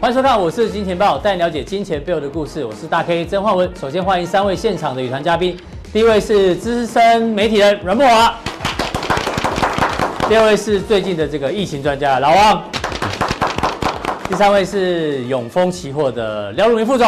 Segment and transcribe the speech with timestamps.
[0.00, 2.64] 欢迎收看，我是金钱豹，带你了解金钱背后的故事。
[2.64, 3.70] 我是大 K 曾焕文。
[3.78, 5.54] 首先欢迎三位现场的与谈嘉宾，
[5.92, 8.32] 第一位是资深媒体人阮慕驊，
[10.26, 12.64] 第二位是最近的这个疫情专家老王，
[14.26, 17.06] 第三位是永丰期货的廖如明副总。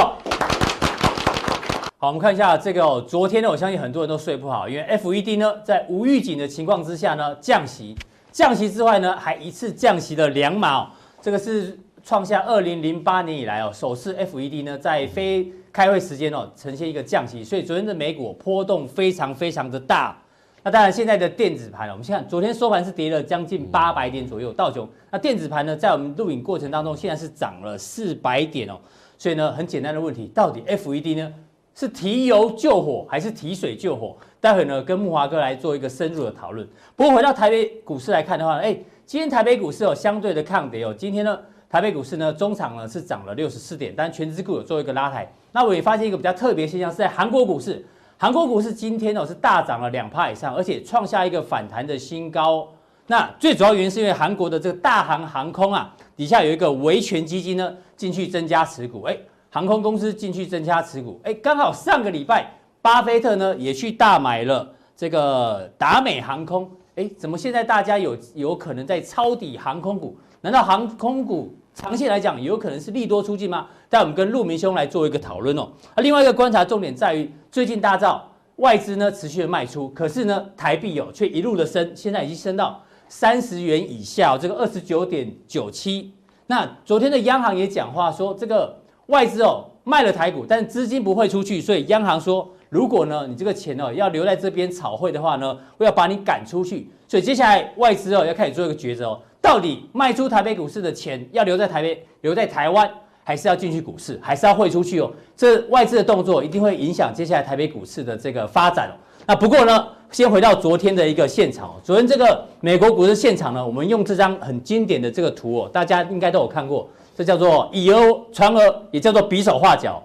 [1.97, 7.97] 好，我们看一下这个、哦，昨天呢，我相信很多人都睡不好，因为 FED 呢在无预警的情况之下呢降息，
[8.31, 10.87] 降息之外呢还一次降息了两码、哦，
[11.23, 11.79] 这个是。
[12.05, 20.17] 创下二零零八年以来哦，首次 FED 呢在非开会时间哦呈现一个降息，所以昨天的美股波动非常非常的大。
[20.65, 24.89] 那当然现在的电子盘，我们先看昨天收盘是跌了将近八百点左右，道琼。
[25.11, 28.79] 那电子盘呢，在我们录影过程当中，现在是涨了四百点哦。
[29.17, 31.33] 所以呢，很简单的问题，到底 FED 呢
[31.75, 34.17] 是提油救火还是提水救火？
[34.41, 36.69] 待会呢跟木华哥来做一个深入的讨论。
[36.95, 41.39] 不过回到台北股市来看的话，哎，今天台北股市有相对的抗跌哦，今天呢。
[41.73, 45.27] 台北股市呢，中场呢是涨了六十四点，但权值股有做一个拉抬。
[45.53, 47.83] 那我也发现一个比较特别现象，是在韩国股市，
[48.19, 52.69] 韩国股市今天呢是大涨了两趴以上，而且创下一个反弹的新高。
[53.07, 59.17] 那最主要原因是因为韩国的这个大韩航空啊，底下有一个维权基金呢进去增加持股，哎，
[59.49, 70.19] 航空公司进去增加持股，哎，刚好上个礼拜巴菲特呢也去大买了这个达美航空，哎，怎么现在大家有有可能在抄底航空股？
[70.43, 71.57] 难道航空股？
[71.75, 73.67] 长线来讲，有可能是利多出尽吗？
[73.89, 75.69] 带我们跟陆明兄来做一个讨论哦。
[75.95, 86.13] 啊，另外一个观察重点在于，最近大家知道外资呢持续的卖出，可是呢台币哦却一路的升，现在已经升到三十元以下，这个二十九点九七。
[86.47, 96.91] 那昨天的央行也讲话说，这个外资哦卖了台股，但资金不会出去，所以央行说，如果呢你这个钱哦要留在这边炒汇的话呢，我要把你赶出去。
[97.09, 99.21] 所以接下来外资哦要开始做一个抉择哦。
[99.43, 102.89] 到底卖出台北股市的钱要留在台北，留在台湾，
[103.25, 105.11] 还是要进去股市，还是要汇出去哦？
[105.37, 108.95] 这外资的动作一定会影响接下来台北股市的这个发展哦。
[109.27, 111.75] 那不过呢，先回到昨天的一个现场哦。
[111.83, 120.01] 昨天这个美国股市现场呢，我们用这张很经典的这个图哦，大家应该都有看过，这叫做以讹传讹，也叫做比手画脚。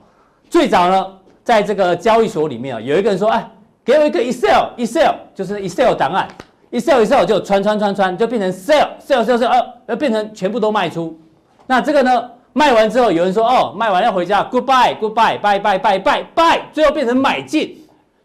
[0.49, 1.07] 最早呢，
[1.43, 3.47] 在这个交易所里面啊，有一个人说：“哎，
[3.85, 6.27] 给我一个 Excel，Excel 就是 Excel 档案。”
[6.77, 11.19] 一 sell 一 sell 就穿穿穿穿，就变成 sell sell sell sell，呃，要变成全部都卖出。
[11.65, 17.75] 那这个呢，卖完之后有人说哦，卖完要回家，goodbye goodbye bye bye bye bye bye，最后变成买进。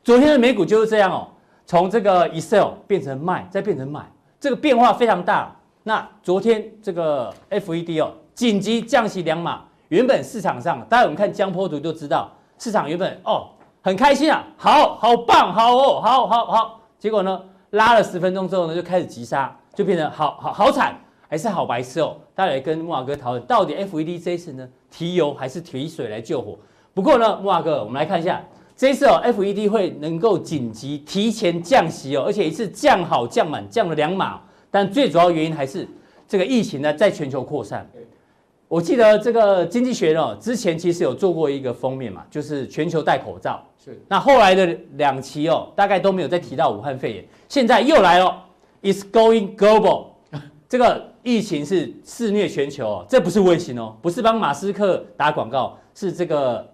[0.05, 1.27] 昨天的美股就是这样哦，
[1.65, 4.03] 从这个一 sell 变成卖，再变成买，
[4.39, 5.51] 这个变化非常大。
[5.83, 13.49] 那昨天这个 FED 哦，紧急降息两码，原本市场上，大家我们看江波图就知道，市场原本哦
[13.81, 17.41] 很开心啊，好好棒，好哦，好好好，结果呢？
[17.73, 20.95] 拉了十分钟之后呢，就开始急杀，就变成好好好惨，
[21.29, 22.17] 还是好白痴哦。
[22.35, 26.59] 大家来跟木瓦哥讨论，到底 FED 这一次呢，提油还是提水来救火？
[26.93, 28.43] 不过呢，木瓦哥，我们来看一下，
[28.77, 34.41] 这一次哦，FED 会能够紧急提前降息哦，而且一次降好降满，降了两码。
[34.71, 35.89] 但最主要原因还是
[36.29, 37.91] 这个疫情呢，在全球扩散。
[38.73, 43.63] 我记得这个经济学哦，之前其实有做过一个封面嘛，就是全球戴口罩。
[43.77, 48.43] 是，那后来的两期哦，大概都没有再提到武汉肺炎，现在又来了
[48.81, 50.07] ，It's going global，
[50.71, 56.67] 这个疫情是肆虐全球哦，这不是卫星哦，不是帮马斯克打广告，是这个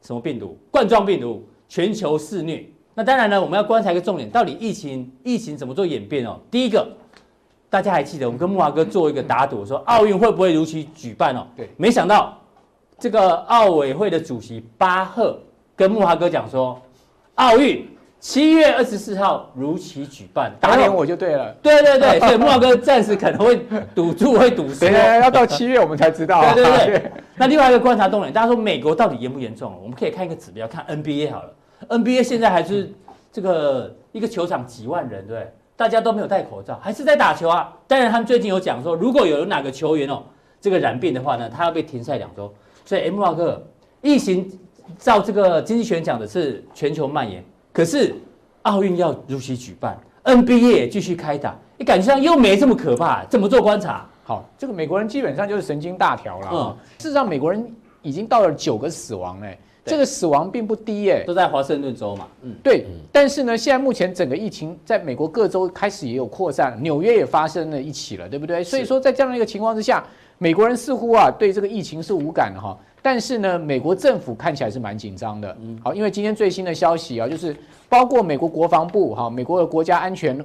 [0.00, 0.56] 什么病毒？
[0.70, 2.64] 冠状病毒，全球肆虐。
[2.94, 6.40] 那当然呢，我们要观察一个重点，到底疫情疫情怎么做演变哦？
[6.50, 6.88] 第一个，
[7.74, 11.44] 大家还记得我们跟木华哥做一个打赌，说奥运会不会如期举办哦？
[11.56, 12.38] 对，没想到
[13.00, 15.36] 这个奥委会的主席巴赫。
[15.74, 16.80] 跟木华哥讲说，
[17.34, 17.84] 奥运
[18.20, 21.52] 七月二十四号如期举办，打脸我就对了。
[21.60, 23.60] 对对对，所以木华哥暂时可能会
[23.92, 24.84] 赌注会赌 输。
[24.84, 26.54] 要到七月我们才知道。
[26.54, 27.12] 对对对。
[27.34, 29.76] 那另外一个观察重点，大家说美国到底严不严重？
[29.82, 31.52] 我们可以看一个指标，看 NBA 好了。
[31.88, 32.92] NBA 现在还是
[33.32, 37.72] 这个一个球场几万人，对，大家都没有戴口罩，还是在打球啊。
[37.86, 40.22] 当然他们最近有讲说，如果有哪个球员哦
[40.60, 42.52] 这个染病的话呢，他要被停赛两周。
[42.84, 43.62] 所以慕驊哥
[44.02, 44.50] 疫情。
[44.98, 47.42] 照这个经济学讲的是全球蔓延，
[47.72, 48.14] 可是
[48.64, 54.06] 奥运要如期举办，NBA 也继续开打，你感觉上又没这么可怕，怎么做观察？
[54.24, 56.50] 好，这个美国人基本上就是神经大条了。
[56.52, 62.26] 嗯，事实上美国人已经到了九个死亡嘞，这个死亡并不低哎，都在华盛顿州嘛。
[62.42, 62.86] 嗯，对。
[63.12, 68.64] 但是呢，现在目前整个疫情在美国各州开始也有扩散，纽约也发生了一起了，对不对？
[68.64, 70.02] 所以说在这样的一个情况之下，
[70.38, 72.76] 美国人似乎啊对这个疫情是无感的哈。
[73.02, 75.54] 但是呢，美国政府看起来是蛮紧张的。
[75.60, 77.54] 嗯，好，因为今天最新的消息啊，就是
[77.86, 80.42] 包括美国国防部哈，美国的国家安全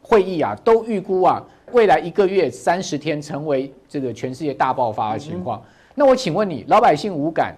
[0.00, 5.62] 会议啊，都预估啊，未来一个月三十天成为这个全世界大爆发的情况。
[5.94, 7.54] 那我请问你，老百姓无感，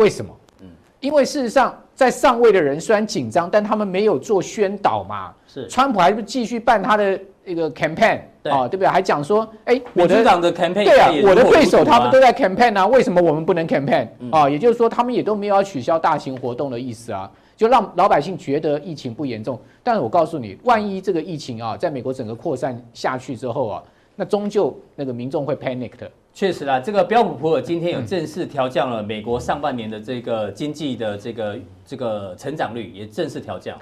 [0.00, 0.34] 为什么？
[0.62, 0.66] 嗯，
[1.00, 5.32] 因为事实上，在上位的人虽然紧张，但他们没有做宣导嘛。
[5.46, 8.86] 是，川普还是继续办他的一个 campaign 啊，对不对？
[8.88, 14.48] 还讲说，哎，我的党的 campaign，对啊，我的对手他们都在 campaign 啊，为什么我们不能 campaign 啊？
[14.48, 17.30] 也就是说，他们也都没有要取消大型活动的意思啊。
[17.56, 23.82] 就让老百姓觉得疫情不严重，但是我告诉你，万一这个疫情啊，在美国整个扩散下去之后啊，
[24.16, 26.10] 那终究那个民众会 panic 的。
[26.40, 33.76] 确实啦，这个标普普尔今天有正式调降了美国上半年的这个经济的这个这个成长率，也正式调降。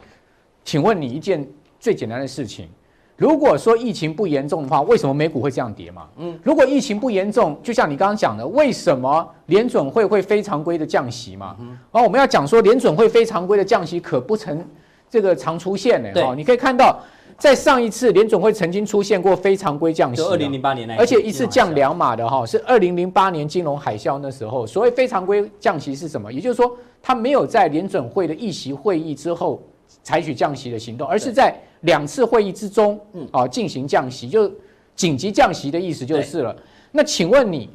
[0.64, 2.68] 请问你一件最简单的事情。
[3.16, 6.08] 如果说疫情不严重的话，为什么美股会这样跌嘛？
[6.16, 11.54] 嗯，如果疫情不严重，就像你刚刚讲的，为什么联准会会非常规的降息嘛？
[11.60, 14.66] 嗯，然后我们要讲说联准会非常规的降息可不曾
[15.08, 16.10] 这个常出现呢。
[16.16, 16.98] 哦，你可以看到，
[17.38, 24.66] 在上一次联总会曾经出现过非常规降息，就二零零八年那，而且一次降两码的哈，是二零零八年金融海啸那时候。
[24.66, 26.32] 所谓非常规降息是什么？
[26.32, 29.62] 也就是说，它没有在联准会的议席会议之后
[30.02, 31.54] 采取降息的行动，而是在。
[31.82, 34.50] 两次会议之中，嗯，啊，进行降息，就
[34.96, 36.52] 紧急降息的意思就是了。
[36.90, 37.70] 那请问你，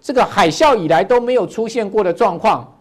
[0.00, 2.72] 这个海啸以来都没有出现过的状况，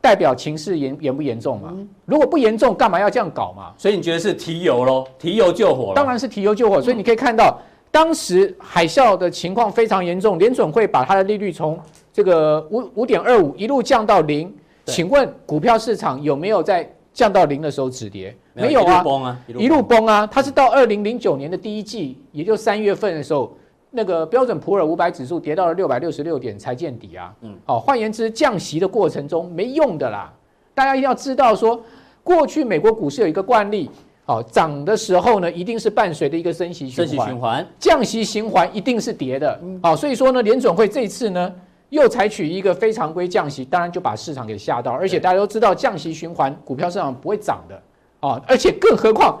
[0.00, 1.72] 代表情势严严不严重嘛？
[2.04, 3.72] 如果不严重，干嘛要这样搞嘛？
[3.76, 5.04] 所以你觉得是提油喽？
[5.18, 5.92] 提油救火？
[5.94, 6.80] 当然是提油救火。
[6.80, 7.58] 所以你可以看到，
[7.90, 11.78] 当时海啸的情况非常严重，联准会把它的利率从
[12.12, 14.54] 这个五五点二五一路降到零。
[14.86, 16.88] 请问股票市场有没有在？
[17.10, 20.24] 降到零的时候止跌，没有啊，一路崩啊，一路崩啊。
[20.30, 23.52] 它是到二零零九年的第一季，也就三月份的时候，
[23.90, 27.34] 那个标准普尔五百指数跌到了六百六十六点才见底啊。
[27.40, 30.32] 嗯，好，换言之，降息的过程中没用的啦。
[30.74, 31.80] 大家一定要知道说，
[32.22, 33.90] 过去美国股市有一个惯例，
[34.26, 39.60] 哦，涨的时候呢，一定是伴随着一个升息循环，升息循环，降息循环一定是跌的。
[39.82, 41.54] 好，所以说呢，联准会这次呢。
[41.90, 47.82] 又采取一个非常规降息，当然就把市场给吓到，而且大家都知道降息循环，股票市场不会涨的
[48.20, 48.38] 啊！
[48.46, 49.40] 而且更何况，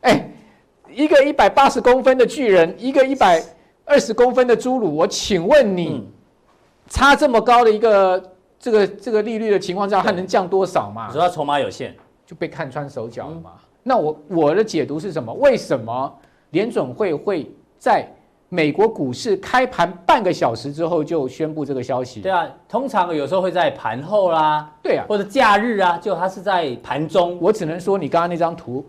[0.00, 0.28] 哎，
[0.92, 3.40] 一个一百八十公分的巨人，一个一百
[3.84, 6.06] 二十公分的侏儒，我请问你，
[6.88, 11.06] 差这么高的一个这个这个利率的情况下，它能降多少嘛？
[11.06, 11.94] 你说它筹码有限，
[12.26, 13.52] 就被看穿手脚了嘛？
[13.82, 15.32] 那我我的解读是什么？
[15.34, 16.12] 为什么
[16.50, 18.06] 联准会会在？
[18.50, 22.20] 美国股市开盘半个小时之后就宣布这个消息。
[22.20, 27.36] 对啊，通常有时候会在盘后啦，对啊，或者假日啊，就它是在盘中。
[27.40, 28.84] 我只能说你刚刚那张图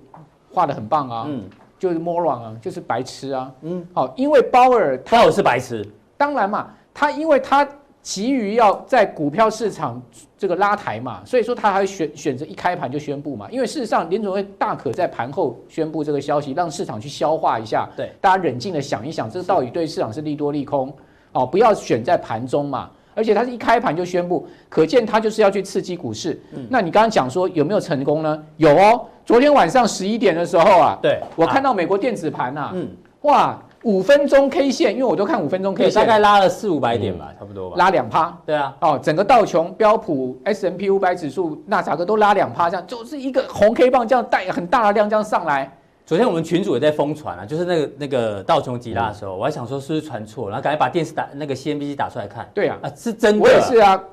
[0.53, 1.45] 画的很棒啊，嗯，
[1.79, 5.87] 就是 moron 啊，就是白痴啊，嗯，好，因为鲍尔他，鲍尔是白痴，
[6.17, 7.67] 当然嘛，他因为他。
[8.05, 9.99] 急于要在股票市场
[10.37, 20.95] 这个拉抬嘛，所以说他还选选择一开盘就宣布嘛，因为事实上联总会大可在盘后宣布这个消息，让市场去消化一下，对，大家冷静的想一想，这个到底对市场是利多利空
[21.31, 26.39] 哦，不要选在盘中嘛，而且他是一开盘就宣布，可见他就是要去刺激股市。
[26.51, 28.43] 嗯，那你刚刚讲说有没有成功呢？
[28.57, 32.87] 有哦，昨天晚上十一点的时候啊，对，我看到美国电子盘呐，嗯，
[33.21, 33.59] 哇。
[33.83, 38.35] 五分钟 K 线，因为我都看五分钟 K 线，大概拉了四五百点吧，嗯、差不多吧，拉两趴。
[38.43, 45.71] 对啊，哦，整个道琼、标普、S&P 五百指数、纳斯达克都拉两趴，这样就是一个红 K 棒，这样带很大的量这样上来。
[46.03, 52.49] 昨天我们群主也在疯传啊，就是那个那个道琼吉拉的时候，嗯、我还想说是不是传错，然后赶快把电视打那个 CNBC 打出来看。
[52.55, 54.03] 对啊，啊是真的，我也是啊，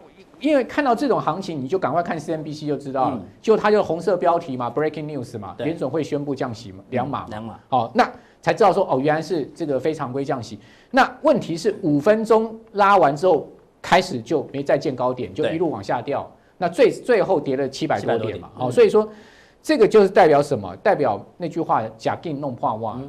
[0.43, 7.59] 因为看到这种行情，你就赶快看 CNBC 就知道了，嗯、就它就红色标题嘛，Breaking News 嘛，联准会宣布降息嘛，两码，两码。
[7.71, 8.07] 好，那。
[8.45, 10.59] 才知道说哦，原来是这个非常规降息。
[10.91, 13.47] 那问题是五分钟拉完之后，
[13.81, 16.29] 开始就没再见高点，就一路往下掉。
[16.59, 18.51] 那最最后跌了七百多点嘛。
[18.55, 19.09] 好，所以说
[19.63, 20.75] 这个就是代表什么？
[20.83, 23.01] 代表那句话“假定弄破哇”。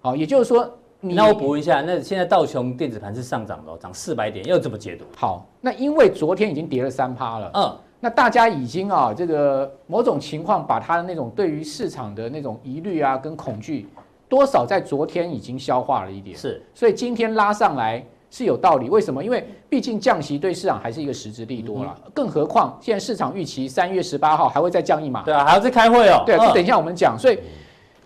[0.00, 0.66] 好，也就是说，
[1.00, 5.04] 那我补一下，那现在道琼电子盘是上涨的，涨四百点，又怎么解读？
[5.16, 7.50] 好，那因为昨天已经跌了三趴了。
[7.54, 13.88] 嗯，那大家已经啊，这个某种情况把它的那种对于市场的那种疑虑啊跟恐惧。
[14.28, 18.88] 多少在昨天已经消化了一点，是，所以今天拉上来是有道理。
[18.88, 19.24] 为什么？
[19.24, 21.98] 因为毕竟降息对市场还是一个实质利多了。
[22.14, 26.22] 更何况现在市场预期三月十八号还会再降一码，对啊，还要再开会哦。
[26.24, 27.18] 对啊，这等一下我们讲。
[27.18, 27.40] 所以，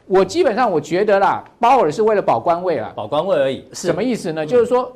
[0.07, 3.65] 我基本上我觉得啦，鲍尔是为了保官位啦，保官位而已。
[3.73, 4.45] 什么意思呢？
[4.45, 4.91] 就是说，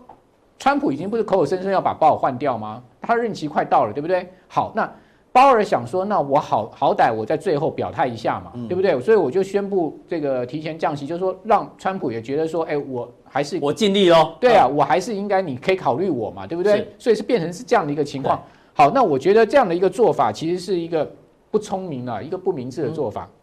[0.59, 2.83] 川普已经不是口口声声要把鲍尔换掉吗？
[3.01, 4.29] 他任期快到了，对不对？
[4.49, 4.91] 好，那。
[5.31, 8.99] 鲍尔想说，那我好好歹我在最后表态一下嘛，嗯、对不对？
[8.99, 14.33] 所以我就宣布这个提前降息，就是说让川普也觉得说，哎，我还是我尽力喽。
[14.41, 16.89] 对啊，我还是应该你可以考虑我嘛，对不对？
[16.99, 18.43] 所以是变成是这样的一个情况。
[18.73, 21.09] 好，那我觉得这样的一个做法其实是一个
[21.53, 23.38] 不聪明啊一个不明智的做法，嗯、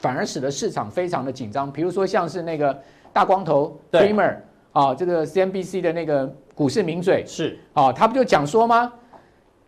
[0.00, 1.72] 反而使得市场非常的紧张。
[1.72, 2.76] 比如说像是那个
[3.12, 4.36] 大光头 Cramer
[4.72, 6.30] 啊，这个 CNBC 的那个。
[6.52, 8.92] 股市名嘴是啊，他不就讲说吗？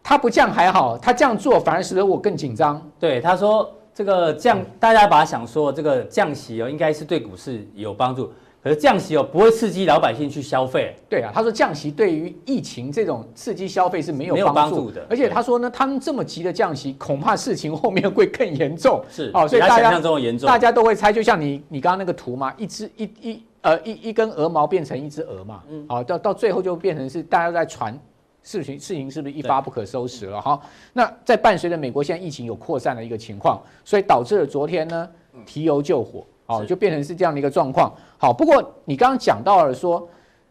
[0.03, 2.87] 他不降还好，他这样做反而使得我更紧张。
[3.01, 8.31] 对，他说这个降，嗯、大家把它想说这个降息哦，应该是对股市有帮助。
[8.62, 10.95] 可是降息哦，不会刺激老百姓去消费。
[11.09, 15.04] 对啊，他说降息对于疫情这种刺激消费是没有帮助的。
[15.11, 19.02] 而且他说呢，他们这么急的降息，恐怕事情后面会更严重。
[19.11, 27.99] 是哦，所以大家想象中的严重，大家都会猜，就像你你刚刚那个图嘛，一只一一呃一一根鹅毛变成一只鹅嘛，嗯，好，到到最后就变成是大家都在传
[28.45, 30.61] 事情事情是不是一发不可收拾了哈？
[30.92, 35.09] 那在伴随着美国现在疫情有扩散的一个情况，所以导致了昨天呢
[35.45, 36.25] 提油救火。
[36.59, 37.92] 哦，就变成是这样的一个状况。
[38.18, 40.09] 好，不过你刚刚讲到了说，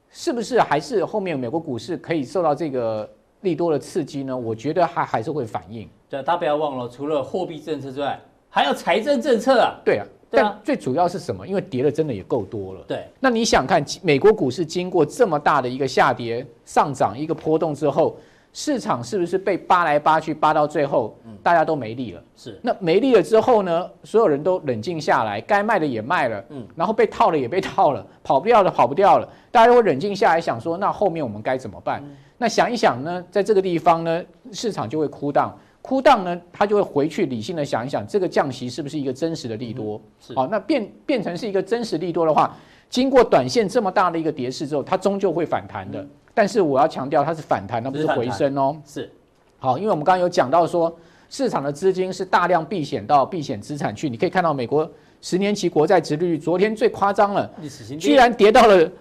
[0.10, 3.10] 是不是还是后面美国股市可以受到这个
[3.42, 4.36] 利多的刺激呢？
[4.36, 5.88] 我觉得还还是会反应。
[6.10, 9.80] 对，大家不要忘了，除了货币政策之外，还有财政政策啊。
[9.86, 11.48] 对啊，但最主要是什么？
[11.48, 12.82] 因为跌的真的也够多了。
[12.88, 13.06] 对。
[13.20, 18.18] 那你想看美国股市经过这么大的一个下跌、上涨一个波动之后？
[18.54, 22.22] 市场是不是被扒来扒去，扒到最后，大家都没力了？
[22.36, 22.60] 是。
[22.62, 23.90] 那没力了之后呢？
[24.04, 32.04] 所有人都冷静下来，该卖的也卖了，嗯，然后被套了也被套了， 跑不掉的跑不掉了，大家都会冷静下来想说，那后面我们该怎么办？
[32.38, 40.02] 那想一想呢，在这个地方呢，市场就会哭荡，哭荡呢，他就会回去理性的想一想，这个降息是不是一个真实的利多？
[40.20, 40.36] 是。
[40.36, 42.54] 好，那变变成是一个真实利多的话，
[42.90, 46.06] 经过短线这么大的一个跌势之后，它终究会反弹的。
[46.42, 48.76] 但是我要强调，它是反弹，而不是回升哦。
[48.84, 49.08] 是，
[49.60, 50.92] 好，因为我们刚刚有讲到说，
[51.30, 54.10] 市场的资金是大量避险到避险资产去。
[54.10, 57.48] 你可以看到，美国十年期国债殖利率昨天最夸张了，
[58.00, 58.92] 居然跌到了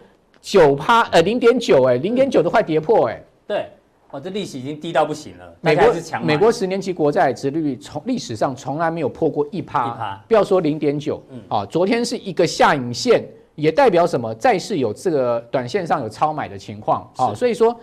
[0.43, 3.23] 九趴，呃，零点九，哎，零点九都快跌破，哎。
[3.47, 3.71] 对，
[4.11, 5.51] 哇，这利息已经低到不行了。
[5.63, 13.25] 美国美国十年期国债殖利率从历史上从来没有破过一趴，一趴，不要说零点九，嗯，啊，昨天是一个下影线。
[13.61, 14.35] 也代表什么？
[14.35, 17.79] 债市有这个短线上有超买的情况啊，所以说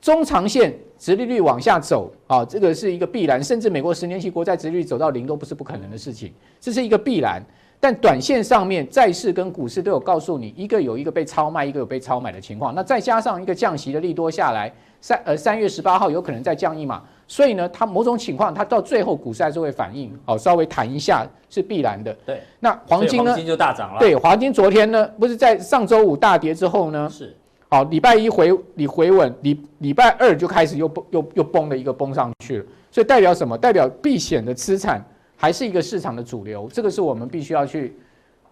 [0.00, 7.42] 中长线殖利率往下走啊，这个是一个必然，甚至美国十年期国债殖利率走到零都不是不可能的事情，这是一个必然。
[7.80, 12.74] 但短线上面债市跟股市都有告诉你，一个有一个被超卖，一个有被超买的情况。
[12.74, 17.02] 那再加上一个降息的利多下来，三呃三月十八号有可能再降一码。
[17.26, 22.14] 所以呢，它某种情况，它到最后股市还是会反应，好，稍微弹一下是必然的。
[22.26, 23.30] 对，那黄金呢？
[23.30, 23.98] 黄金就大涨了。
[23.98, 27.08] 对，黄金昨天呢，不是在上周五大跌之后呢？
[27.10, 27.34] 是。
[27.70, 32.64] 好，礼拜一回你回稳，礼礼拜二就开始又崩又又崩了一个崩上去了。
[32.90, 33.58] 所以代表什么？
[33.58, 35.04] 代表避险的资产
[35.36, 36.68] 还是一个市场的主流。
[36.72, 37.96] 这个是我们必须要去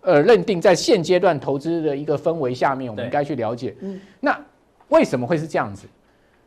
[0.01, 3.77] 呃认定，在现阶段投资的一个氛围下面，我们应该去了解。
[3.81, 4.01] 嗯。
[4.19, 4.37] 那
[4.89, 5.87] 为什么会是这样子？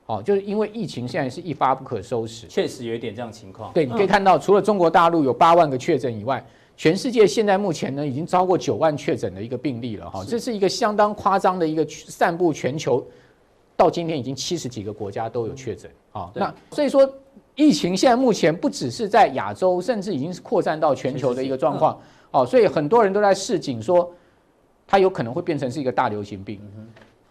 [0.08, 3.74] 哦，就是因为疫情现在是一发不可收拾，确实有一点这样情况。
[3.74, 6.46] 对，你可以看到，除了中国大陆有八万个确诊以外，
[6.78, 10.08] 全世界现在目前呢已经超过九万确诊的一个病例了。
[10.08, 13.04] 哈，这是一个相当夸张的一个散布全球，
[13.76, 15.90] 到今天已经七十几个国家都有确诊。
[16.12, 17.12] 啊，那所以说
[17.56, 22.00] 疫情现在目前不只是在亚洲，甚至已经是扩散到全球的一个状况。
[22.30, 24.14] 哦，所以很多人都在示警说，
[24.86, 26.62] 它有可能会变成是一个大流行病。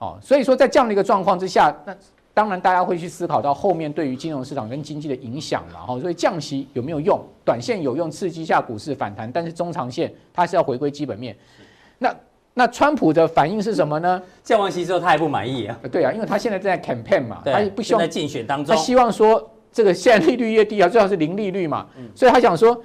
[0.00, 1.96] 哦，所以说在这样的一个状况之下，那。
[2.34, 7.24] 当然，大家会去思考到后面对于金融市场跟经济的影响嘛，哈，所以降息有没有用？
[7.44, 11.36] 短线有用，刺激一下股市反弹，但是中长线它是要回归基本面。
[11.96, 12.12] 那
[12.52, 14.20] 那川普的反应是什么呢？
[14.42, 15.78] 降完息之后他还不满意啊？
[15.92, 22.82] 对啊，因为他现在正在 campaign 嘛，他不希望在竞选当中，他希望说这个现在利率越低啊，最好是零利率嘛，所以他想说。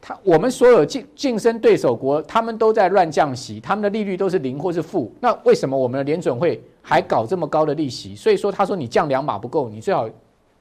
[0.00, 5.12] 他我们所有竞竞争对手国，他们都在乱降息，他们的利率都是零或是负。
[5.18, 8.16] 那为什么我们的联准会还搞这么高的利息？
[8.16, 10.08] 所以说，他说你降两码不够，你最好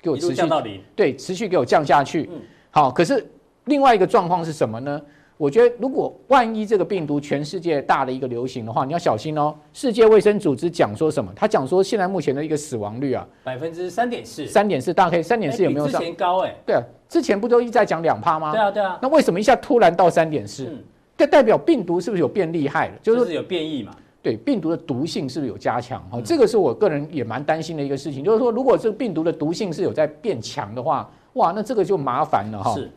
[0.01, 2.29] 给我持续降到零，对，持续给我降下去。
[2.69, 3.25] 好，可是
[3.63, 5.01] 另外一个状况是什么呢？
[5.37, 9.55] 我觉得，如果万一这个病毒全世界大的一个流行的话，你要小心哦。
[9.71, 11.31] 世界卫生组织讲说什么？
[11.33, 16.01] 他讲说，现在目前的一个死亡率啊，百分之三点四，三点四，大概三点四有没有上？
[16.01, 16.53] 比之前高哎。
[16.65, 18.51] 对啊，之前不都一直在讲两趴吗？
[18.51, 18.99] 对啊，对啊。
[19.01, 20.67] 那为什么一下突然到三点四？
[21.15, 22.93] 这代表病毒是不是有变厉害了？
[23.01, 23.95] 就是有变异嘛？
[24.27, 26.05] 对，病毒的毒性是不是有加强？
[26.09, 28.21] 哈，这个是我个人也蛮担心的一个事情。
[28.21, 32.73] 就是说，如果这个病毒的毒性是有在变强的话，哇，那这个就麻烦了哈。
[32.75, 32.91] 是。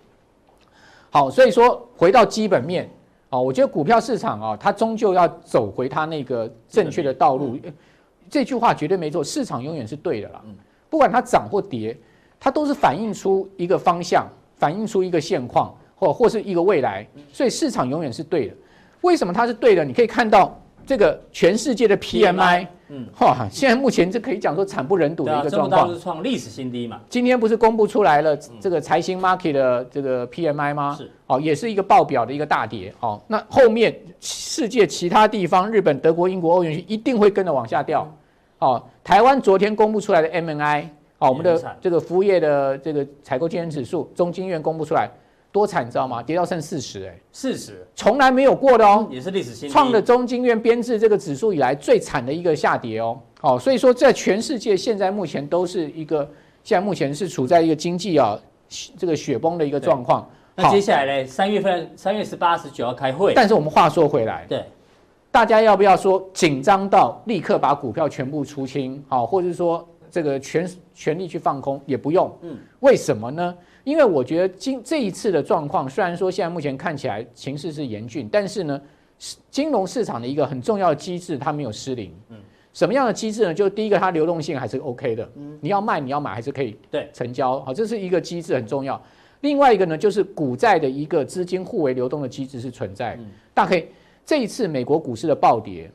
[1.08, 2.90] 好，所以说回到基本面。
[3.28, 7.56] 啊，我觉得股票市场啊，它终究要走回它那个正确的道路。
[8.28, 10.42] 这句话绝对没错，市场永远是对的啦。
[10.88, 11.96] 不管它涨或跌，
[12.40, 17.06] 它都是反映出一个方向，反映出一个现况，或或是一个未来。
[17.32, 18.54] 所以市场永远是对的。
[19.02, 19.84] 为什么它是对的？
[19.84, 20.60] 你可以看到
[20.90, 22.66] 这个全世界的 PMI。
[22.88, 27.00] 嗯，哈，现在目前这可以讲说惨不忍睹的一个状况，是创历史新低嘛。
[27.08, 30.96] 今天不是公布出来了这个财新 market 的这个 PMI 吗？
[30.98, 32.92] 是，哦，也是一个爆表的一个大跌。
[32.98, 38.12] 哦，那后面世界其他地方，日本、德国、英国、欧元区一定会跟着往下掉。
[38.58, 40.86] 哦，台湾昨天公布出来的 MNI，
[41.18, 45.08] 哦，我们的这个服务业的这个采购经理指数，中经院公布出来。
[45.52, 46.22] 多惨，你知道吗？
[46.22, 53.18] 跌到剩四十，哎，四十，从来没有过的哦，也是历史新创的中经院编制这个指数以来最惨的一个下跌哦。
[53.40, 56.28] 好，所以说在全世界现在目前都是一个，
[56.62, 58.38] 现在目前是处在一个经济啊
[58.96, 60.28] 这个雪崩的一个状况。
[60.54, 61.26] 那接下来呢？
[61.26, 64.64] 三月份三月十八十九要开会，但是我们话说回来，对，
[65.30, 69.02] 大家要不要说紧张到立刻把股票全部出清？
[69.08, 72.30] 好，或者是说这个全全力去放空也不用。
[72.42, 73.54] 嗯，为什么呢？
[73.90, 78.80] 因为我觉得今这一次的状况，虽然说现在目前看起来情势是严峻，但是呢，
[79.50, 82.14] 金融市场的一个很重要的机制它没有失灵。
[82.28, 82.36] 嗯，
[82.72, 83.52] 什么样的机制呢？
[83.52, 85.28] 就是第一个，它流动性还是 OK 的。
[85.34, 87.60] 嗯，你要卖你要买还是可以对成交。
[87.62, 89.02] 好，这是一个机制很重要。
[89.40, 93.16] 另外一个呢，就是股债的一个资金互为流动的机制是存在。
[93.16, 93.88] 嗯，大家可以
[94.24, 95.90] 这一次美国股市的暴跌，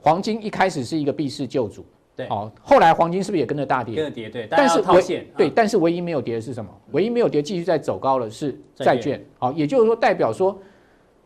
[0.00, 1.84] 黄金一开始是一个避世救主。
[2.24, 3.96] 对，好，后来黄金是不是也跟着大跌？
[3.96, 4.46] 跟着跌，对。
[4.50, 5.02] 但是唯
[5.36, 6.70] 对，啊、但是唯一没有跌的是什么？
[6.92, 9.22] 唯一没有跌，继续在走高的是债券。
[9.38, 10.58] 好，也就是说，代表说。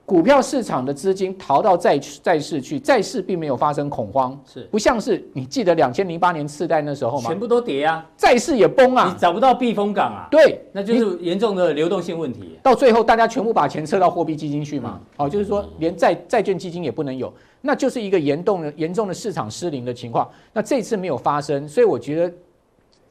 [0.07, 7.29] 股票市场的资金逃到债债市去，债市并没有发生恐慌，是不像是你记得两千零八年次贷那时候吗？
[7.29, 10.29] 全部都跌啊，债市也崩啊，你找不到避风港啊。
[10.31, 12.57] 对，那就是严重的流动性问题。
[12.63, 15.01] 到最后，大家全部把钱撤到货币基金去嘛？
[15.17, 20.31] 好、嗯，就是说连债债券基金也不能有，那就是一个严重的严重的市场失灵的情况。
[20.53, 22.33] 那这次没有发生，所以我觉得，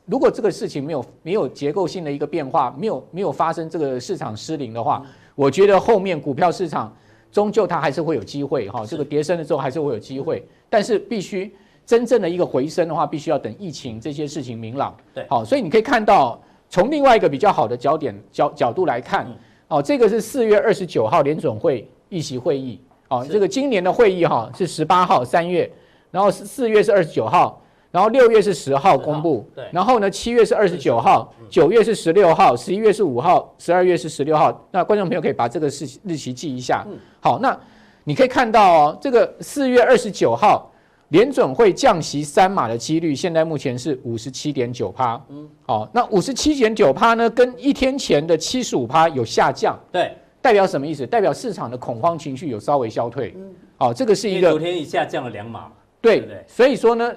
[0.06, 5.02] 如果这个事情没有没有结构性的一个变化，没有没有发生这个市场失灵的话。
[5.04, 6.96] 嗯我觉得后面股票市场
[7.32, 11.54] 终究它还是会有机会哈，这个跌升了之后还是会有机会，但是必须
[11.86, 14.96] 真正的一个回升的话，必须要等疫情这些事情明朗。
[15.14, 19.28] 对，好，所以你可以看到从另外一个比较好的焦点角角度来看，
[19.68, 25.70] 哦，这个是四月二十九号联准会议席会议，哦，这个今年的会议哈是十八号三月，
[26.12, 27.62] 然后是四月是二十九号。
[27.96, 34.68] 然后六月是十号公布，对，然后呢，七月是二十九号，九月是十六号，十一月是五号，十二月是十六号。
[34.70, 36.86] 那观众朋友可以把这个日日期记一下。
[37.22, 37.58] 好，那
[38.04, 40.70] 你可以看到哦，这个四月二十九号
[41.08, 45.18] 联准会降息三码的几率，现在目前是五十七点九趴。
[45.30, 49.80] 嗯，好，那五十七点九趴呢，跟一天前的七十五趴有下降。
[49.90, 51.08] 对，代表什么意思？
[51.08, 53.34] 代表市场的恐慌情绪有稍微消退。
[53.38, 55.72] 嗯，好，这个是一个昨天已下降了两码。
[56.02, 57.10] 对，对，所以说呢。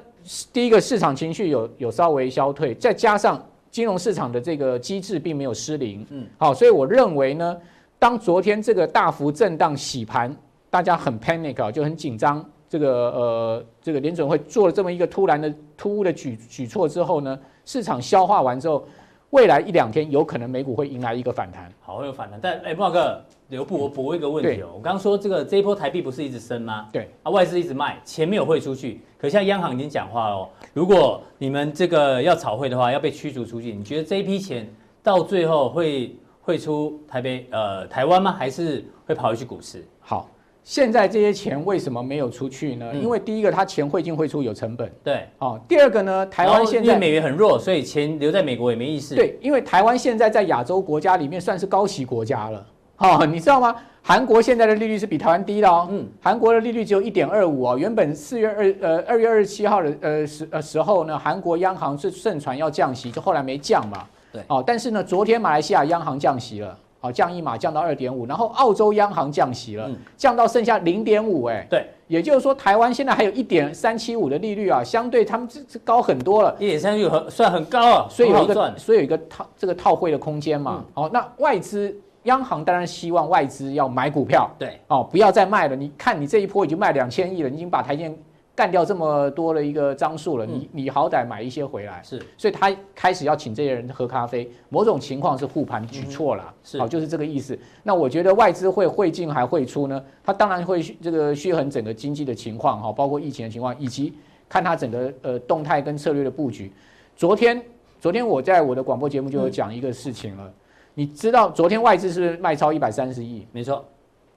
[0.52, 7.56] 第一个市场情绪有有稍微消退，再加上金融市场的这个机制并没有失灵，嗯，好，所以我认为呢，
[7.98, 10.34] 当昨天这个大幅震荡洗盘，
[10.70, 18.86] 大家很 panic 啊，就很紧张，这个呃，这个联准会做了这么一个突然的突兀的举举措之后呢，市场消化完之后，
[19.30, 23.22] 未来一两天有可能美股会迎来一个反弹，好，会有反弹，但哎，慕驊哥。
[23.48, 24.68] 留步，我补一个问题哦。
[24.74, 26.86] 我刚刚说这个这一波台币不是一直升吗？
[26.92, 29.00] 对啊，外资一直卖，钱没有汇出去。
[29.18, 33.72] 可现在央行已经讲话哦，如果你们这个要炒汇的话，要被驱逐出去。
[33.72, 34.70] 你觉得这一批钱
[35.02, 38.34] 到最后会汇出台北呃台湾吗？
[38.38, 39.82] 还是会跑回去股市？
[39.98, 40.28] 好，
[40.62, 42.90] 现在这些钱为什么没有出去呢？
[42.92, 44.92] 嗯、因为第一个，它钱汇进汇出有成本。
[45.02, 49.14] 对，哦，第二个呢，台湾现在美元很弱，所以钱留在美国也没意思。
[49.14, 52.66] 对，因为台湾现在在亚洲国家里面算是高息国家了。
[53.00, 53.76] 好、哦，你知道吗？
[54.02, 55.86] 韩国现在的利率是比台湾低的哦。
[55.88, 57.78] 嗯，韩国的利率只有一点二五哦。
[57.78, 64.04] 原本四月二呃二月二十七号的呃时呃时候呢，韩国央行是盛传要降息，就后来没降嘛。
[64.32, 64.42] 对。
[64.48, 71.64] 哦，但是呢，昨天马来西亚央行降息了，哦，降一码降到二点五，然后澳洲央行降息了，嗯、降到剩下零点五，哎。
[71.70, 71.88] 对。
[72.08, 76.56] 也就是说，台湾现在还有一点三七五的利率啊，相对他们这这高很多了。
[76.58, 80.82] 一点三七五很算很高啊，所以有一个所以有一个套这个套汇的空间嘛。
[80.96, 81.94] 嗯、哦，那外资。
[82.28, 85.74] 央行当然希望外资要买股票，对哦，不要再卖了。
[85.74, 88.16] 你看，你这一波已经卖两千亿了，你已经把台积电
[88.54, 92.02] 干掉这么多的一个张数了，嗯、你你好歹买一些回来。
[92.02, 97.58] 是，所以他开始要请这些人喝咖啡，某种情况是护盘举措了，是，哦，就是这个意思。
[97.82, 100.02] 那我觉得外资会汇进还会出呢？
[100.24, 104.12] 他当然会这个虚衡整个经济的情况哈，包括疫情的情况，以及
[104.48, 106.72] 看他整个呃动态跟策略的布局。
[107.16, 107.62] 昨天
[108.00, 110.44] 昨天我在我的广播节目就有讲一个事情了。
[110.44, 110.52] 嗯
[110.98, 113.84] 你知道昨天外资是不是卖超一百三十亿，没错，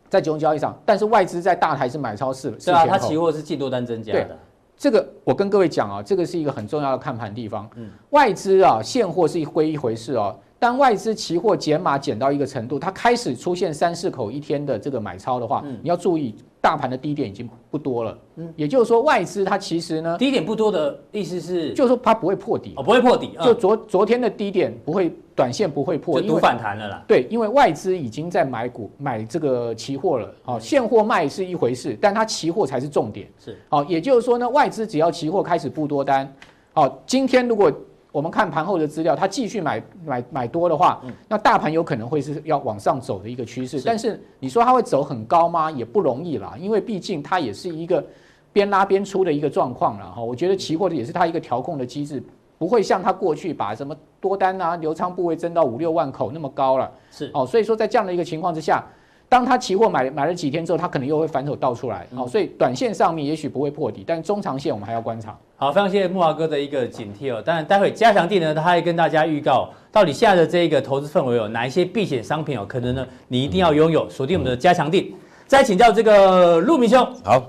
[0.08, 4.24] 在集中交易上，但是外资在大台是买超四，是啊，它期货是季多单增加的。
[4.26, 4.36] 对，
[4.78, 7.68] 这个我跟各位讲啊，这个是一个很重要的看盘地方。
[7.78, 18.16] 嗯，外资啊，现货是一回一回事哦，当外资期货减码减到一个程度，它开始出现三四口一天的这个买超的话，嗯、你要注意，大盘的低点已经不多了。
[18.36, 27.04] 嗯，也就是说，外资它其实呢，低点不多的意思是，就是说它不会破底，哦，不会破底，就昨昨天的低点不会，短线不会破，就反弹了啦。
[27.08, 30.32] 对，因为外资已经在买股买这个期货了。
[30.44, 33.28] 好，现货卖是一回事，但它期货才是重点。
[33.40, 36.32] 是，好，也就是说呢，外资只要期货开始布多单，
[36.72, 37.74] 好，今天如果。
[38.12, 43.82] 我们看盘后的资料，它继续买买买多的话，那大盘有可能会是要往上走的一个趋势。
[43.86, 45.72] 但是你说它会走很高吗？
[45.72, 48.04] 也不容易啦，因为毕竟它也是一个
[48.52, 50.22] 边拉边出的一个状况了哈。
[50.22, 52.22] 我觉得期货的也是它一个调控的机制，
[52.58, 56.92] 不会像它过去把什么多单啊、流仓部位增到五六万口那么高了。
[57.12, 58.84] 是哦，所以说在这样的一个情况之下。
[59.32, 65.34] 当他期货买买了几天之后，他可能又会反手倒出来，好，所以短线上面也许不会破底，但中长线我们还要观察。
[65.56, 67.42] 好，非常谢谢木华哥的一个警惕哦。
[67.42, 75.16] 当然，待会加强地呢，他会跟大家预告到底现在的这个投资氛围有哪一些避险商品哦，可能呢你一定要拥有，锁定我们的加强地。
[75.48, 77.42] 再请教这个陆明兄，好，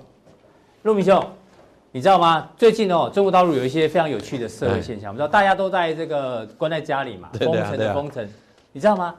[0.83, 1.21] 陆明兄，
[1.91, 2.49] 你知道吗？
[2.57, 8.25] 最近哦，中国大陆有一些非常有趣的社会现象，我们知道大家都在这个关在家里嘛，封城的封城，
[8.71, 9.13] 你知道吗？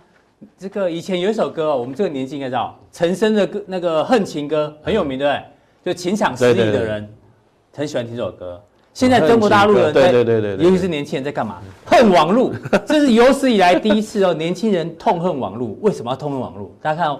[0.58, 5.44] 这个以前有一首歌哦，我们这个年纪应该知道，陈升的歌那个《恨情歌》很有名，对不对？
[5.84, 7.08] 就情场失意的人
[7.76, 8.62] 很喜欢听这首歌。
[8.94, 11.60] 现在中国大陆人在，对对对，尤其是年轻人在干嘛？
[11.86, 12.52] 恨网络，
[12.86, 15.76] 这是有史以来第一次哦，年轻人痛恨网络。
[15.82, 16.72] 为什么要痛恨网络？
[16.82, 17.20] 大家看哦，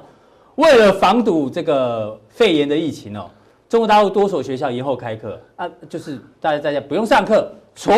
[0.56, 3.30] 为了防堵这个肺炎的疫情哦，
[3.68, 7.52] 中国大陆多所学校延后开课啊，就是大家在家不用上课。
[7.76, 7.94] 错，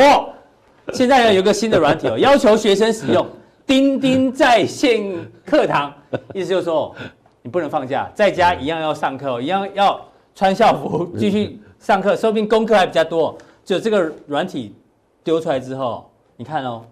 [0.93, 3.27] 现在呢有一个新的软体哦，要求学生使用。
[3.65, 5.03] 钉钉在线
[5.45, 5.93] 课堂，
[6.33, 6.95] 意思就是说，
[7.41, 9.99] 你不能放假，在家一样要上课，一样要
[10.33, 13.37] 穿校服继续上课，说不定功课还比较多。
[13.63, 14.75] 就这个软体
[15.23, 16.83] 丢出来之后，你看哦，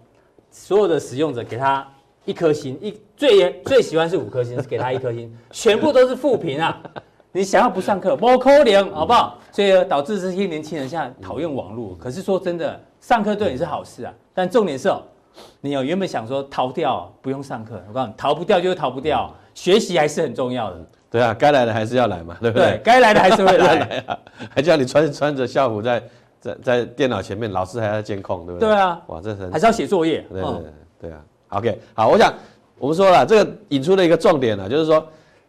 [0.50, 1.86] 所有的使用者给他
[2.24, 6.80] 一颗星，一最最喜欢是五颗星，是给他一颗星， 全部都是负评啊！
[7.30, 9.38] 你想要不上课，不可能，好不好？
[9.52, 11.94] 所以导致这些年轻人现在讨厌网络。
[11.96, 15.00] 可是说真的，上课对你是好事啊，但重点是哦。
[15.60, 20.86] 你有原本想说逃掉不用上课，我告诉你，逃不掉就是逃不掉，学习还是很重要的。
[21.10, 22.70] 对啊，该来的还是要来嘛，对不对？
[22.70, 24.18] 对，该来的还是会来，来啊，
[24.50, 26.02] 还叫你穿穿着校服在
[26.40, 28.68] 在在电脑前面，老师还要监控，对不对？
[28.68, 30.26] 对啊，哇，这是还是要写作业。
[30.30, 32.34] 对对对，对啊，OK，好，我想
[32.78, 35.06] 我们说了这个引出了一个重点了，就是说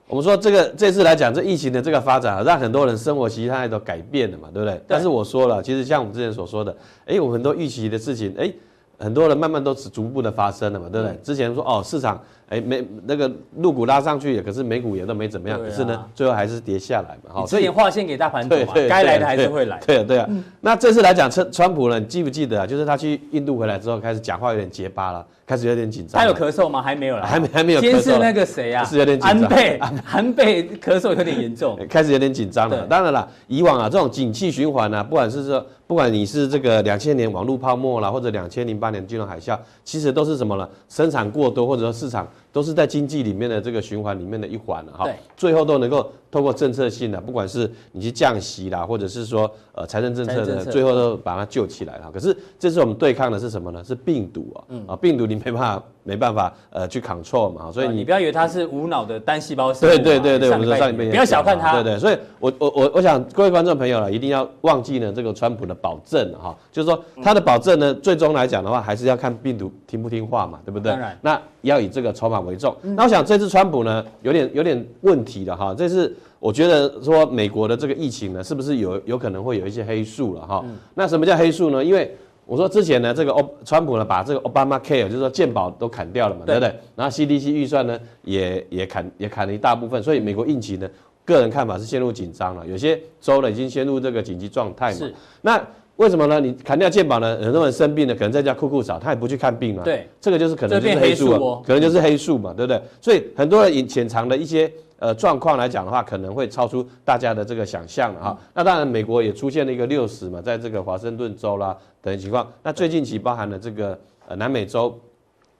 [0.07, 4.75] 我们说这个这次来讲这疫情的这个发展啊，让很多人生活习态都改变了嘛，对不对？
[4.75, 6.75] 对，但是我说了，其实像我们之前所说的，
[7.07, 8.51] 哎，我们很多预期的事情，哎。
[8.97, 11.17] 很多人慢慢都是逐步的发生了嘛，对不对？
[11.23, 17.33] 之前说哦，市场哎没那个陆股拉上去，可是美股也都没怎么样，可是呢，最后还是跌下来嘛。
[17.33, 19.79] 好，所以划线给大盘走嘛，该来的还是会来。
[19.85, 20.29] 对啊对啊。
[20.61, 22.67] 那这次来讲，川川普呢，你记不记得啊？
[22.67, 26.21] 就是他去印度回来之后，开始讲话有点结巴了，开始有点紧张。
[26.21, 26.81] 他有咳嗽吗？
[26.81, 27.81] 还没有了，还没还没有。
[27.81, 28.83] 先是那个谁啊？
[28.85, 29.41] 是有点紧张。
[29.41, 29.79] 安倍，
[30.11, 32.85] 安倍咳嗽有点严重， 开始有点紧张了。
[32.87, 35.65] 当然了，以往啊这种景气循环啊，不管是说。
[35.87, 40.67] 不管你是这个两千年网络泡沫啦，或者两千零八年金融海啸，其实都是什么呢？
[40.89, 45.03] 生产过多，或者说市场都是在经济里面的这个循环里面的一环了哈。
[45.03, 52.11] 对，最后都能够透过政策性的，不管是你去降息啦，或者是说呃财政政策的，最后都把它救起来了。
[52.13, 53.81] 可是这次我们对抗的是什么呢？
[53.81, 59.93] 是病毒啊，啊病毒你没办法没办法呃去 control 嘛，所以你不要以为它是无脑的单细胞生物。
[59.93, 61.71] 对对对对，我们上里面不要小看它。
[61.71, 65.73] 对对，所以我我我我想各位观众朋友了，一定要忘记呢这个川普的。
[65.85, 70.91] 保证哈，就是说他的保证呢，最终来讲的话，还是要看病毒听不听话嘛，对不对？
[70.91, 72.75] 当然，那要以这个筹码为重。
[72.81, 75.75] 那我想这次川普呢，有点有点问题的哈。
[75.77, 80.65] 这次我觉得说美国的这个疫情呢，是不是有有可能会有一些黑数了哈？
[80.93, 81.83] 那什么叫黑数呢？
[81.83, 86.73] 因为我说之前呢，这个欧川普呢，把这个 Obama Care 就是说健保都砍掉了嘛，对不对？
[86.95, 90.89] 然后 CDC 预算呢，也也砍也砍了一大部分，所以美国疫情呢。
[91.27, 94.97] 个人看法是陷入紧张了，有些州呢已经陷入这个紧急状态嘛。
[94.99, 95.11] 是。
[95.41, 95.59] 那
[95.95, 96.39] 为什么呢？
[96.39, 97.35] 你砍掉健保呢？
[97.41, 99.81] 很多人生病了，可能在家哭哭找，他也不去看病嘛。
[99.81, 100.07] 对。
[100.21, 102.79] 这个就是可能就是黑数啊，哦、可能就是黑数嘛，对不对？
[103.01, 108.37] 所以很多人潜藏的一些呃状况来讲的话，可能会超出大家的这个想象了哈。
[108.39, 112.47] 嗯、那当然，美国也出现了一个六十嘛，在这个华盛顿州啦等情况。
[112.63, 114.99] 那最近期包含了这个呃南美洲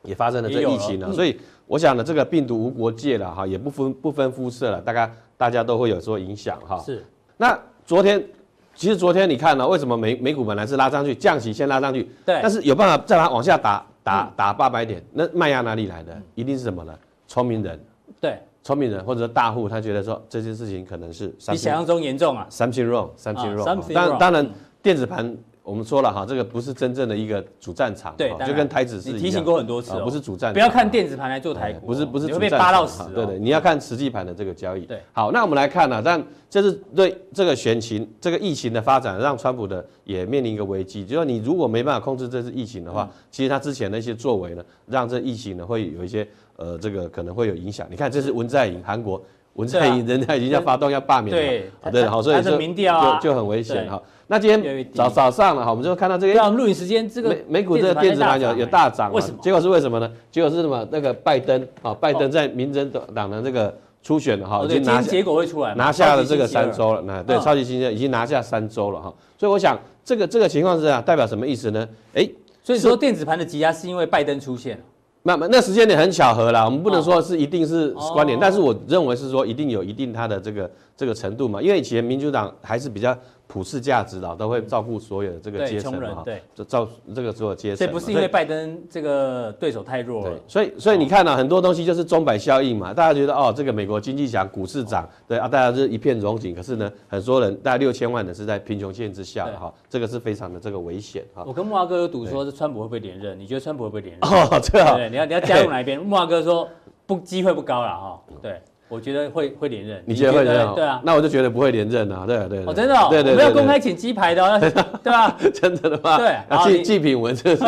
[0.03, 5.11] 也发生了这个疫情了，所以我想呢，这个病毒无国界了哈，也不分不分肤色了，大概。
[5.37, 6.81] 大家都会有所影响哈。
[6.85, 7.05] 是。
[7.35, 8.25] 那昨天，
[8.73, 12.39] 其实昨天你看呢，为什么美美股本来是拉上去，降息先拉上去，对。
[12.41, 16.17] 但是有办法再把往下打打打八百点，那卖压哪里来的？
[16.35, 16.97] 一定是什么呢？
[17.27, 17.77] 聪明人。
[18.21, 18.39] 对。
[18.65, 22.47] 聪明人或者说大户，他觉得说这件事情可能是比想象中严重啊。
[22.49, 23.93] Something wrong, something wrong。
[23.93, 24.49] 当当然，
[24.81, 34.81] 电子盘我们说了哈，这个不是真正的一个主战场，对，就跟台指是你提醒过很多次哦，不是主战场，不要看电子盘来做台股，不是不是，会被扒到死，对对，你要看实际盘的这个交易。
[34.87, 47.87] 对，好，那我们来看呢，但这是对这个选情，这个疫情的发展，让川普的也面临一个危机，就是说你如果没办法控制这次疫情的话，其实他之前的一些作为呢，让这疫情呢会有一些呃这个可能会有影响。
[47.89, 49.21] 你看，这是文在寅，韩国
[49.53, 54.01] 文在寅人家已经要发动要罢免了，对对，好，所以说就就很危险哈。
[54.27, 56.33] 那今天早早上了哈，我们就看到这个。
[56.33, 59.37] 对，录影时间这个美美股这个电子盘有有大涨，为什么？
[59.41, 60.11] 结果是为什么呢？
[60.31, 60.85] 结果是什么？
[60.91, 67.01] 那个拜登啊，拜登在民主党的这个初选哈，已经拿结果会出来，拿下了这个三周了。
[67.03, 69.13] 那对，超级星期二已经拿下三周了哈。
[69.37, 71.87] 所以我想这个这个情况是啊，代表什么意思呢？
[72.15, 72.27] 哎，
[72.63, 74.81] 所以说电子盘的挤压是因为拜登出现。
[75.27, 83.17] 那么那时间点很巧合啦，我们不能说是一定是关联，但是我认为是说一定有一定它的这个这个程度嘛，因为以前民主党还是比较。
[83.47, 87.85] 普世价值的都会照顾所有的这个阶层嘛，对，就照这个所有阶层。
[87.85, 90.31] 这不是因为拜登这个对手太弱了。
[90.31, 92.91] 对，所以所以你看呢，很多东西就是钟摆效应嘛。
[92.91, 96.55] 大家觉得哦，这个美国经济强，股市涨，对啊，大家是一片荣景。
[96.55, 101.43] 可是呢，很多人大概六千万人是在贫穷线之下的哈，这个是非常的这个危险哈。
[101.45, 103.39] 我跟木华哥有赌说，是川普会不会连任？
[103.39, 104.21] 你觉得川普会不会连任？
[104.27, 104.97] 哦，这样。
[104.97, 106.01] 对，你要你要加入哪一边？
[106.01, 106.67] 木华哥说
[107.05, 108.23] 不，机会不高了哈。
[108.41, 108.59] 对。
[108.87, 110.75] 我觉得会会连任，你觉得会连任？
[110.75, 112.63] 对啊，那我就觉得不会连任啊，对对。
[112.65, 114.59] 哦，真的哦，对对，我们要公开请鸡排的，
[115.03, 115.35] 对吧？
[115.53, 116.17] 真的的吗？
[116.17, 117.63] 对，祭祭品文这是。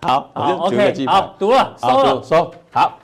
[0.00, 2.50] 好， 好，OK，好，读了，收了，收。
[2.72, 2.98] 好，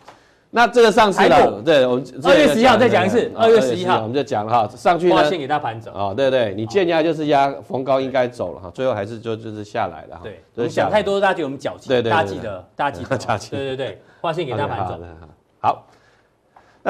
[0.51, 5.93] 那这个上市了，对，我们二月十一号再讲一次，二月十一号我们就讲了哈，上去呢，先给大盘走。
[5.93, 10.21] 哦，对对，你见压就是压逢高应该走了哈，最后还是就就是下来了哈。
[10.25, 13.17] 对，我们讲太多，大家觉得我们矫情，对对，大家记得，大家记得，
[13.51, 14.99] 对对对，划线给大盘走。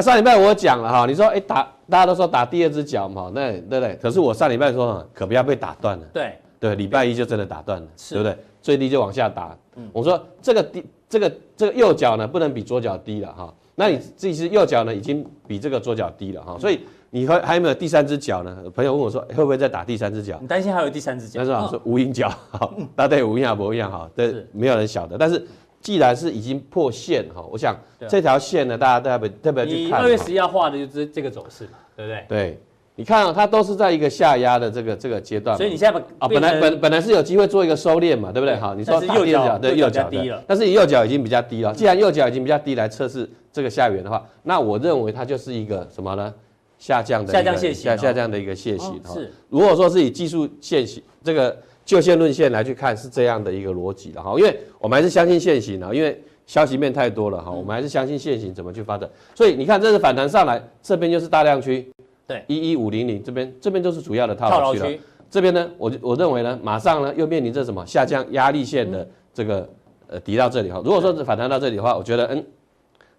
[0.03, 3.99] 上礼拜我讲了哈，你说哎打，大家都说打第二只脚嘛，那对不对？
[4.01, 6.05] 可是我上礼拜说可不要被打断了。
[6.13, 8.37] 对对，礼拜一就真的打断了，对不对？
[8.61, 9.57] 最低就往下打。
[9.93, 13.53] 我说这个低，这个这个右脚呢不能比左脚低了哈。
[13.75, 16.81] 那你自己是右脚呢已经比这个左脚低了哈，所以
[17.11, 18.57] 你还还有没有第三只脚呢？
[18.75, 20.37] 朋友问我说会不会再打第三只脚？
[20.41, 21.41] 你担心还有第三只脚？
[21.41, 25.47] 他说说无影脚，好， 大家无影啊不一样哈，对，没有人晓得，但是。
[25.81, 27.77] 既然是已经破线哈，我想
[28.09, 30.01] 这条线呢，大家特别特别去看。
[30.01, 32.25] 你二月十一号画的就是这个走势嘛，对不对？
[32.29, 32.61] 对，
[32.97, 35.57] 你看它都是在一个下压的这个这个阶段。
[35.57, 38.57] 所以你现在把啊，本来本本来是有机会做一个收敛嘛，对不对？
[38.57, 41.73] 好，你说右脚对右脚低了，但是你右脚已经比较低了。
[41.73, 46.35] 既然右脚已经比较低来测试这个下缘的话，那我认为它就是一个什么呢？
[46.79, 49.01] 下降的下降线型下下降的一个线型。
[49.13, 51.57] 是，如果说是以技术线型这个。
[51.89, 59.09] 就线论线来去看是这样的一个逻辑了哈，因为我们还是相信线型的，因为消息面太多了哈，我们还是相信线型怎么去发展。
[59.35, 61.91] 所以你看这是反弹上来，这边就是大量区，
[62.27, 65.03] 对，一一五零零这边这边就是主要的套牢区了。
[65.31, 69.67] 这边呢，我我认为呢，马上呢又面临着什么下降压力线的这个
[70.09, 70.83] 呃抵到这里哈。
[70.85, 72.45] 如果说是反弹到这里的话，我觉得嗯，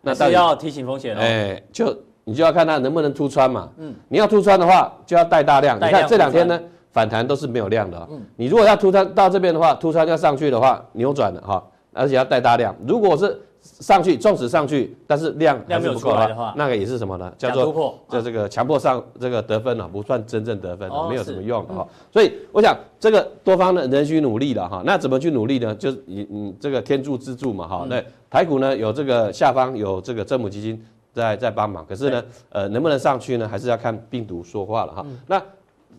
[0.01, 1.19] 那是要提醒风险哦。
[1.19, 3.67] 哎，就你就要看它能不能突穿嘛。
[3.79, 5.75] 嗯，你要突穿的话，就要带大量。
[5.77, 6.61] 你看这两天呢。
[6.91, 12.75] 反弹都是没有量的啊，你如果要突穿到这边的话，突穿要上去的话，扭转的哈，而且要带大量。
[12.87, 17.31] 如果是上去，纵使上去，但是量量是不够的话，那个也是什么呢？
[17.37, 21.87] 叫做叫这个强迫上这个得分了，不算真正得分，没有什么用的哈。
[22.11, 24.81] 所以我想这个多方呢仍需努力了哈。
[24.85, 25.75] 那怎么去努力呢？
[25.75, 27.85] 就是你你这个天助自助嘛哈。
[27.89, 33.47] 那台股呢有这个下方有这个政府基金在在帮忙，可是呢呃能不能上去呢？
[33.47, 35.05] 还是要看病毒说话了哈。
[35.27, 35.39] 那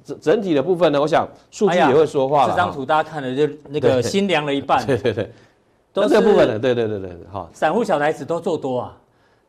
[0.04, 2.50] 整整体的部分呢，我想数据也会说话了。
[2.50, 4.84] 这张图大家看了就那个心凉了一半。
[4.86, 5.30] 对对对，
[5.92, 7.48] 都这个部分的，对对对对，好。
[7.52, 8.96] 散户小台子都做多啊，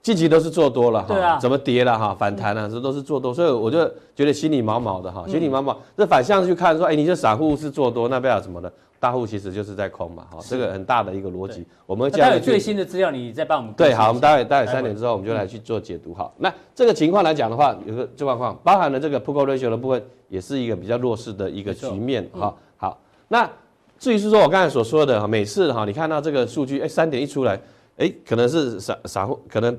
[0.01, 1.07] 近期都是做多了哈。
[1.07, 1.37] 对啊。
[1.39, 2.15] 怎么跌了哈？
[2.17, 3.85] 反弹了，这都是做多，所以我就
[4.15, 5.77] 觉得心里毛毛的哈，心里毛毛。
[5.97, 8.71] 这反向去看说，哎，你这散户是做多，那不要什么呢？
[9.01, 11.65] 大户其实就是在空嘛，哈，这个很大的一个逻辑。
[11.87, 13.73] 我们待会最新的资料，你再帮我们。
[13.73, 16.13] 对，好，我们待会待会三点之后，我们就来去做解读。
[16.13, 22.29] 好，那这个情况来讲的话，有个状况，包含了这个 Put Call Ratio 的部分，也是一个比较弱势的一个局面。
[22.31, 23.49] 哈，好，那
[23.97, 27.59] 至于是说我刚才所说的哈，每次哈，你看到这个数据，哎，三点一出来，
[27.97, 29.75] 哎，可能是散散户，可能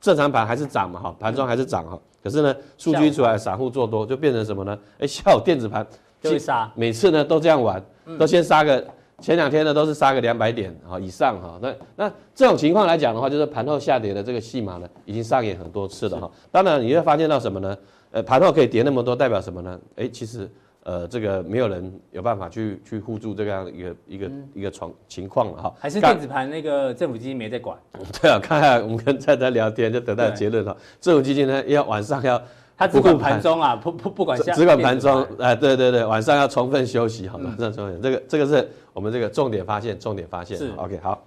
[0.00, 4.78] 正常盘还是涨嘛，哈，盘中还是涨哈，可是呢，数据一出来，散户做多就变成什么呢？
[4.98, 5.86] 哎，下午电子盘
[6.22, 7.82] 就杀，每次呢都这样玩，
[8.18, 8.84] 都先杀个。
[9.20, 16.28] 前两天呢都是杀个两百点啊以上哈，那那这种情况来讲的话，就是盘后下跌的这个戏码呢，已经上演很多次了哈。
[16.50, 17.78] 当然你会发现到什么呢？
[18.10, 19.80] 呃，盘后可以跌那么多，代表什么呢？
[19.94, 20.50] 哎，其实
[20.82, 25.72] 呃这个没有人有办法去去护住这样一个一个一个状情况了哈。
[25.78, 27.78] 还是电子盘那个政府基金没在管？
[28.20, 32.42] 对啊，看看我们跟蔡蔡聊天就得到结论了，政府基金呢要晚上要。
[32.82, 37.54] 他只管盘中啊，不不不管下，只管盘中，哎，对对对，晚上要充分休息，好吗？
[37.56, 40.58] 这重点，这个这个是我们这个重点发现，重点发现。
[40.58, 41.22] 是 OK 好。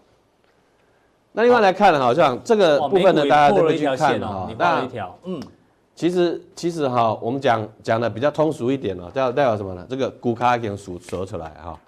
[1.32, 4.50] 那另外来看，好像这个部分呢，大家都会去看哈。
[4.58, 4.86] 那
[5.24, 5.42] 嗯，
[5.96, 9.86] 其实其实哈，我们讲讲的比较通俗一点哦，叫代表什么呢？
[9.90, 11.80] 这个股卡已经数折出来哈。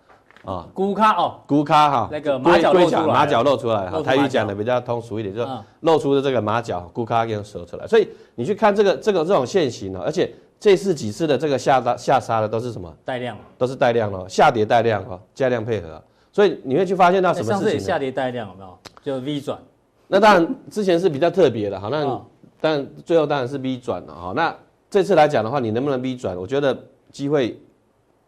[0.48, 4.02] 啊，龟壳哦，龟壳哈，那个马脚露出来，马脚露出来哈。
[4.02, 5.50] 台语讲的比较通俗一点，就是
[5.82, 7.86] 露出的这个马脚，龟壳已经折出来。
[7.86, 12.90] 所以你去看这个这个这种线型呢，而且这次几次的这个下杀下杀的都是什么？
[13.04, 16.02] 带量，都是带量哦，下跌带量哈，加量配合。
[16.32, 17.60] 所以你会去发现到什么事情？
[17.60, 18.78] 上次也下跌带量有没有？
[19.04, 19.60] 就 V 转。
[20.08, 22.22] 那当然之前是比较特别的，哈，那
[22.62, 24.32] 但最后当然是 V 转了哈。
[24.34, 24.56] 那
[24.90, 26.38] 这次来讲的话，你能不能 V 转？
[26.38, 26.78] 我觉得
[27.12, 27.60] 机会。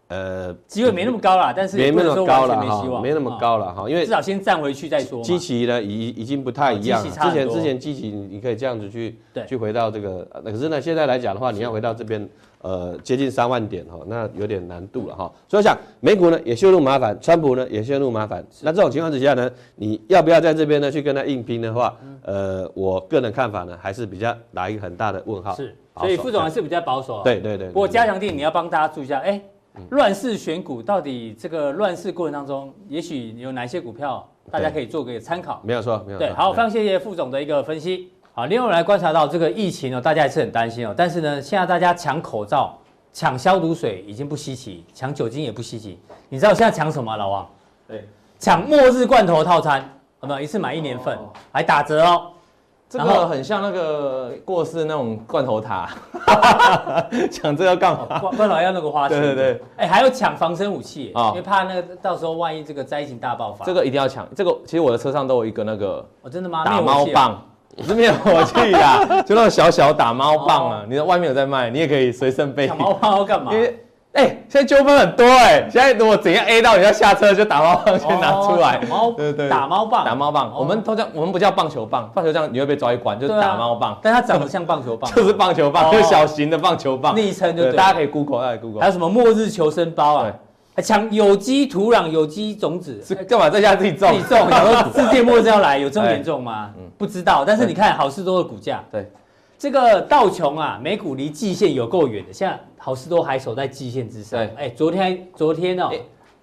[0.10, 5.22] 呃，机会没那么高啦，但是没那么高了哈，没那么高了哈，因为至少先站回去再说。
[5.22, 7.04] 基期呢，已已经不太一样。
[7.04, 9.16] 之前之前基期你可以这样子去
[9.48, 12.28] 去回到这个，可是呢，现在来讲的话，你要回到这边，
[12.64, 15.32] 呃，接近三万点哈，那有点难度了哈。
[15.48, 18.44] 所以我想美股呢也陷入麻烦，川普呢也陷入麻烦。
[18.64, 25.54] 那这种情况之下呢，你要不要在这边呢去跟他硬拼的话，呃，我个人看法呢还是比较打一个很大的问号。
[25.54, 27.22] 是，所以副总还是比较保守。
[27.24, 27.68] 对对对。
[27.68, 29.40] 不过加强定你要帮大家注意一下，哎。
[29.92, 35.62] 乱世选股到底这个乱世过程当中，也许有哪些股票大家可以做个参考？
[35.64, 36.28] 没有错，没有错。
[36.28, 38.12] 对，好，非常谢谢副总的一个分析。
[38.34, 40.94] 好，另外我们来观察到这个疫情哦，大家还是很担心哦。
[40.96, 42.78] 但是呢，现在大家抢口罩、
[43.12, 46.00] 抢消毒水已经不稀奇，抢酒精也不稀奇。
[46.30, 47.50] 你知道现在抢什么，老王？
[47.88, 49.82] 对，抢末日罐头套餐，
[50.20, 50.40] 好不好？
[50.40, 51.18] 一次买一年份，
[51.52, 52.32] 还打折哦。
[52.90, 55.88] 这个很像那个过世那种罐头塔，
[57.32, 58.20] 抢这要干嘛？
[58.20, 59.22] 罐罐头要那个花钱。
[59.22, 59.62] 对对对。
[59.78, 63.64] 哎，还要抢防身武器，因为怕那个到时候万一这个灾情大爆发。
[63.64, 64.28] 这个一定要抢。
[64.36, 66.04] 这个其实我的车上都有一个那个。
[66.24, 66.66] 哦，真的吗？
[66.66, 67.40] 打猫棒，
[67.78, 70.84] 不是灭火器啊， 就那种小小打猫棒啊。
[70.90, 72.68] 你在外面有在卖，你也可以随身备。
[72.68, 73.52] 抢猫棒要干嘛？
[74.14, 90.34] 哎，现在纠纷很多哎，现在如果怎样 A 到你要下车就打猫棒先拿出来，猫对对打猫棒，打猫棒，我们通常我们不叫棒球棒，棒球棒你会被抓一关，就是打猫棒，但它长得像棒球棒，就是棒球棒，就是小型的棒球棒，昵称就对，大家可以 Google，大家可以 Google，还有什么末日求生包啊，
[90.76, 94.12] 还抢有机土壤、有机种子，是干嘛在家自己种？
[94.12, 94.50] 自己种，
[94.92, 96.72] 世界末日要来，有这么严重吗？
[96.98, 99.10] 不知道，但是你看好事多的股价，对。
[99.60, 104.40] 这个道琼啊，美股离季线有够远的，现在好事多还守在季线之上。
[104.56, 105.92] 哎，昨天昨天哦，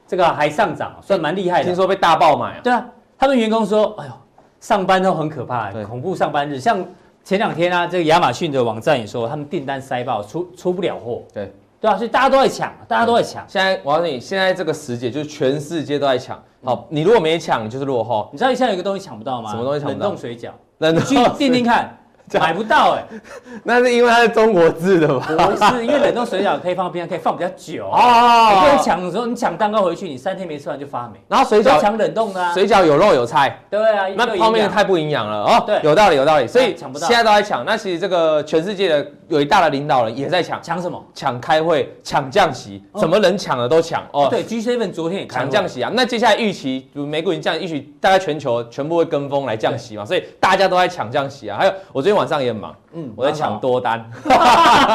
[0.07, 1.64] 这个还上涨，算蛮厉害的。
[1.64, 2.61] 听说被大爆买啊？
[2.62, 4.12] 对啊，他们员工说，哎呦，
[4.61, 6.61] 上班都很可怕，恐怖上班日。
[6.61, 6.87] 像
[7.24, 11.22] 前两天啊，这个亚马逊的网站也说，他们订单塞爆，出出不了货。
[11.33, 11.50] 对
[11.81, 13.42] 对啊，所以大家都在抢，大家都在抢。
[13.48, 16.38] 现在我告诉你，现在这个时节就是全世界都在抢。
[16.62, 18.29] 好，你如果没抢，你就是落后。
[18.31, 19.52] 你知道现在有一个东西抢不到吗？
[19.52, 20.07] 什么东西抢不到？
[20.07, 20.50] 冷冻水饺。
[20.79, 21.02] 冷冻。
[21.02, 21.98] 去订订看。
[22.34, 23.04] 买不到哎，
[23.62, 25.26] 那是因为它是中国制的吧？
[25.28, 28.50] 不是，因为冷冻水饺可以放冰箱，可以放比较久哦。
[28.52, 31.20] 你不能抢的时候，你抢蛋糕回去，你三天没吃完就发霉。
[31.28, 33.58] 然后水饺抢冷冻的，水饺有肉有菜。
[33.70, 35.62] 对啊，那泡面太不营养了哦。
[35.66, 37.64] 对，有道理有道理，所以抢不到，现在都在抢。
[37.64, 41.02] 那其实这个全世界的伟大的领导人也在抢，抢什么？
[41.14, 44.28] 抢开会，抢降息，什么人抢的都抢哦。
[44.30, 45.90] 对，G Seven 昨天也抢降息啊。
[45.94, 51.58] 那接下来预期，就美股已经降，预期大概全球全部会跟风来降息嘛，所以大家都在抢降息啊。
[51.58, 52.74] 还有，我昨天晚上也很忙。
[52.92, 54.08] 嗯，我在抢多单，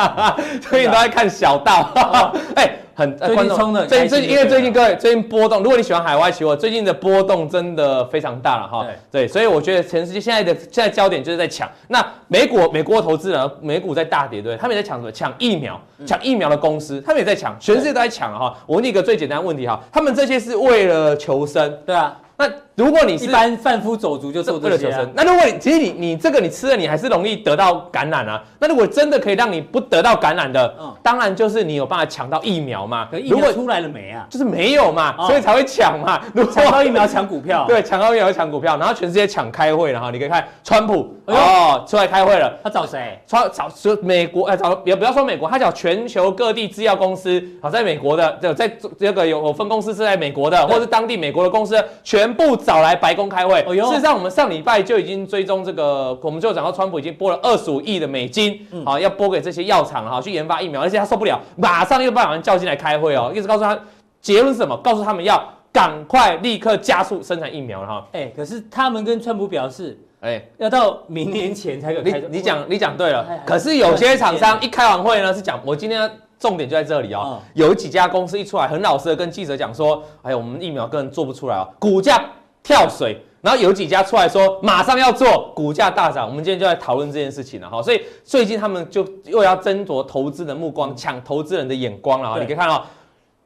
[0.64, 1.92] 所以都在看小道，
[2.56, 8.86] 哎，很最近冲的，最最因为最近各位最近波动，如果你喜欢海外期货，最近的波动真的非常大了哈。
[9.12, 11.70] 对，所以我觉得全世界现在的现在焦点就是在抢。
[11.88, 15.12] 那美股美国投资人，美股在大跌，对，他们也在抢什么？
[15.12, 18.58] 抢疫苗，抢疫苗的公司，他们也在抢，全世界都在抢哈。
[18.66, 22.18] 我问你一个最简单的问题哈，他们这些是为了求生，对啊。
[22.38, 22.50] 那
[22.82, 25.08] 如果你是一般贩夫走卒，就是为了求生。
[25.14, 28.42] 那如果你其实你你这个你吃了，你还是容易得到感染啊。
[28.60, 33.08] 那如果真的可以让你不得到感染的，嗯，当然就是你有办法抢到疫苗嘛。
[33.12, 34.26] 可疫苗出来了没啊？
[34.30, 36.20] 就是没有嘛，所以才会抢嘛。
[36.34, 40.10] 如果抢到疫苗抢股票，对，抢到疫苗抢股票，然后全世界抢开会了哈。
[40.10, 43.20] 你可以看川普哦出来开会了，他找谁？
[43.28, 53.12] 川找说美国哎，找也不要说美国，他找全球各地制药公司，好在美国的，就在这个有分公司是在美国的，或是当地美国的公司，全部找来白。
[53.12, 63.78] 白宫开会，事实上，我们上礼拜就已经追踪这个，我们就讲到川普已经拨了二十五亿的美金，好，要拨给这些药厂哈，去研发疫苗，而且他受不了，马上又把他们叫进来开会哦，一直告诉他
[64.22, 65.44] 结论是什么，告诉他们要
[65.74, 68.08] 赶快立刻加速生产疫苗了哈。
[68.14, 72.18] 哎，可是他们跟川普表示，哎，要到明年前才有开。
[72.18, 76.10] 你你讲你讲对了，可是有些厂商一开完会呢，是讲我今天
[76.40, 82.24] 重点就在这里哦，有几家公司一出来，很老实的跟记者讲说，哎呀，我们疫苗根本做不出来哦，股价。
[82.64, 86.28] 跳水，然后有几家出来说马上要做，股价大涨。
[86.28, 87.82] 我们今天就来讨论这件事情了哈。
[87.82, 92.38] 所以最近他们就又要争夺投资的目光，抢投资人的眼光了啊！
[92.40, 92.86] 你可以看到，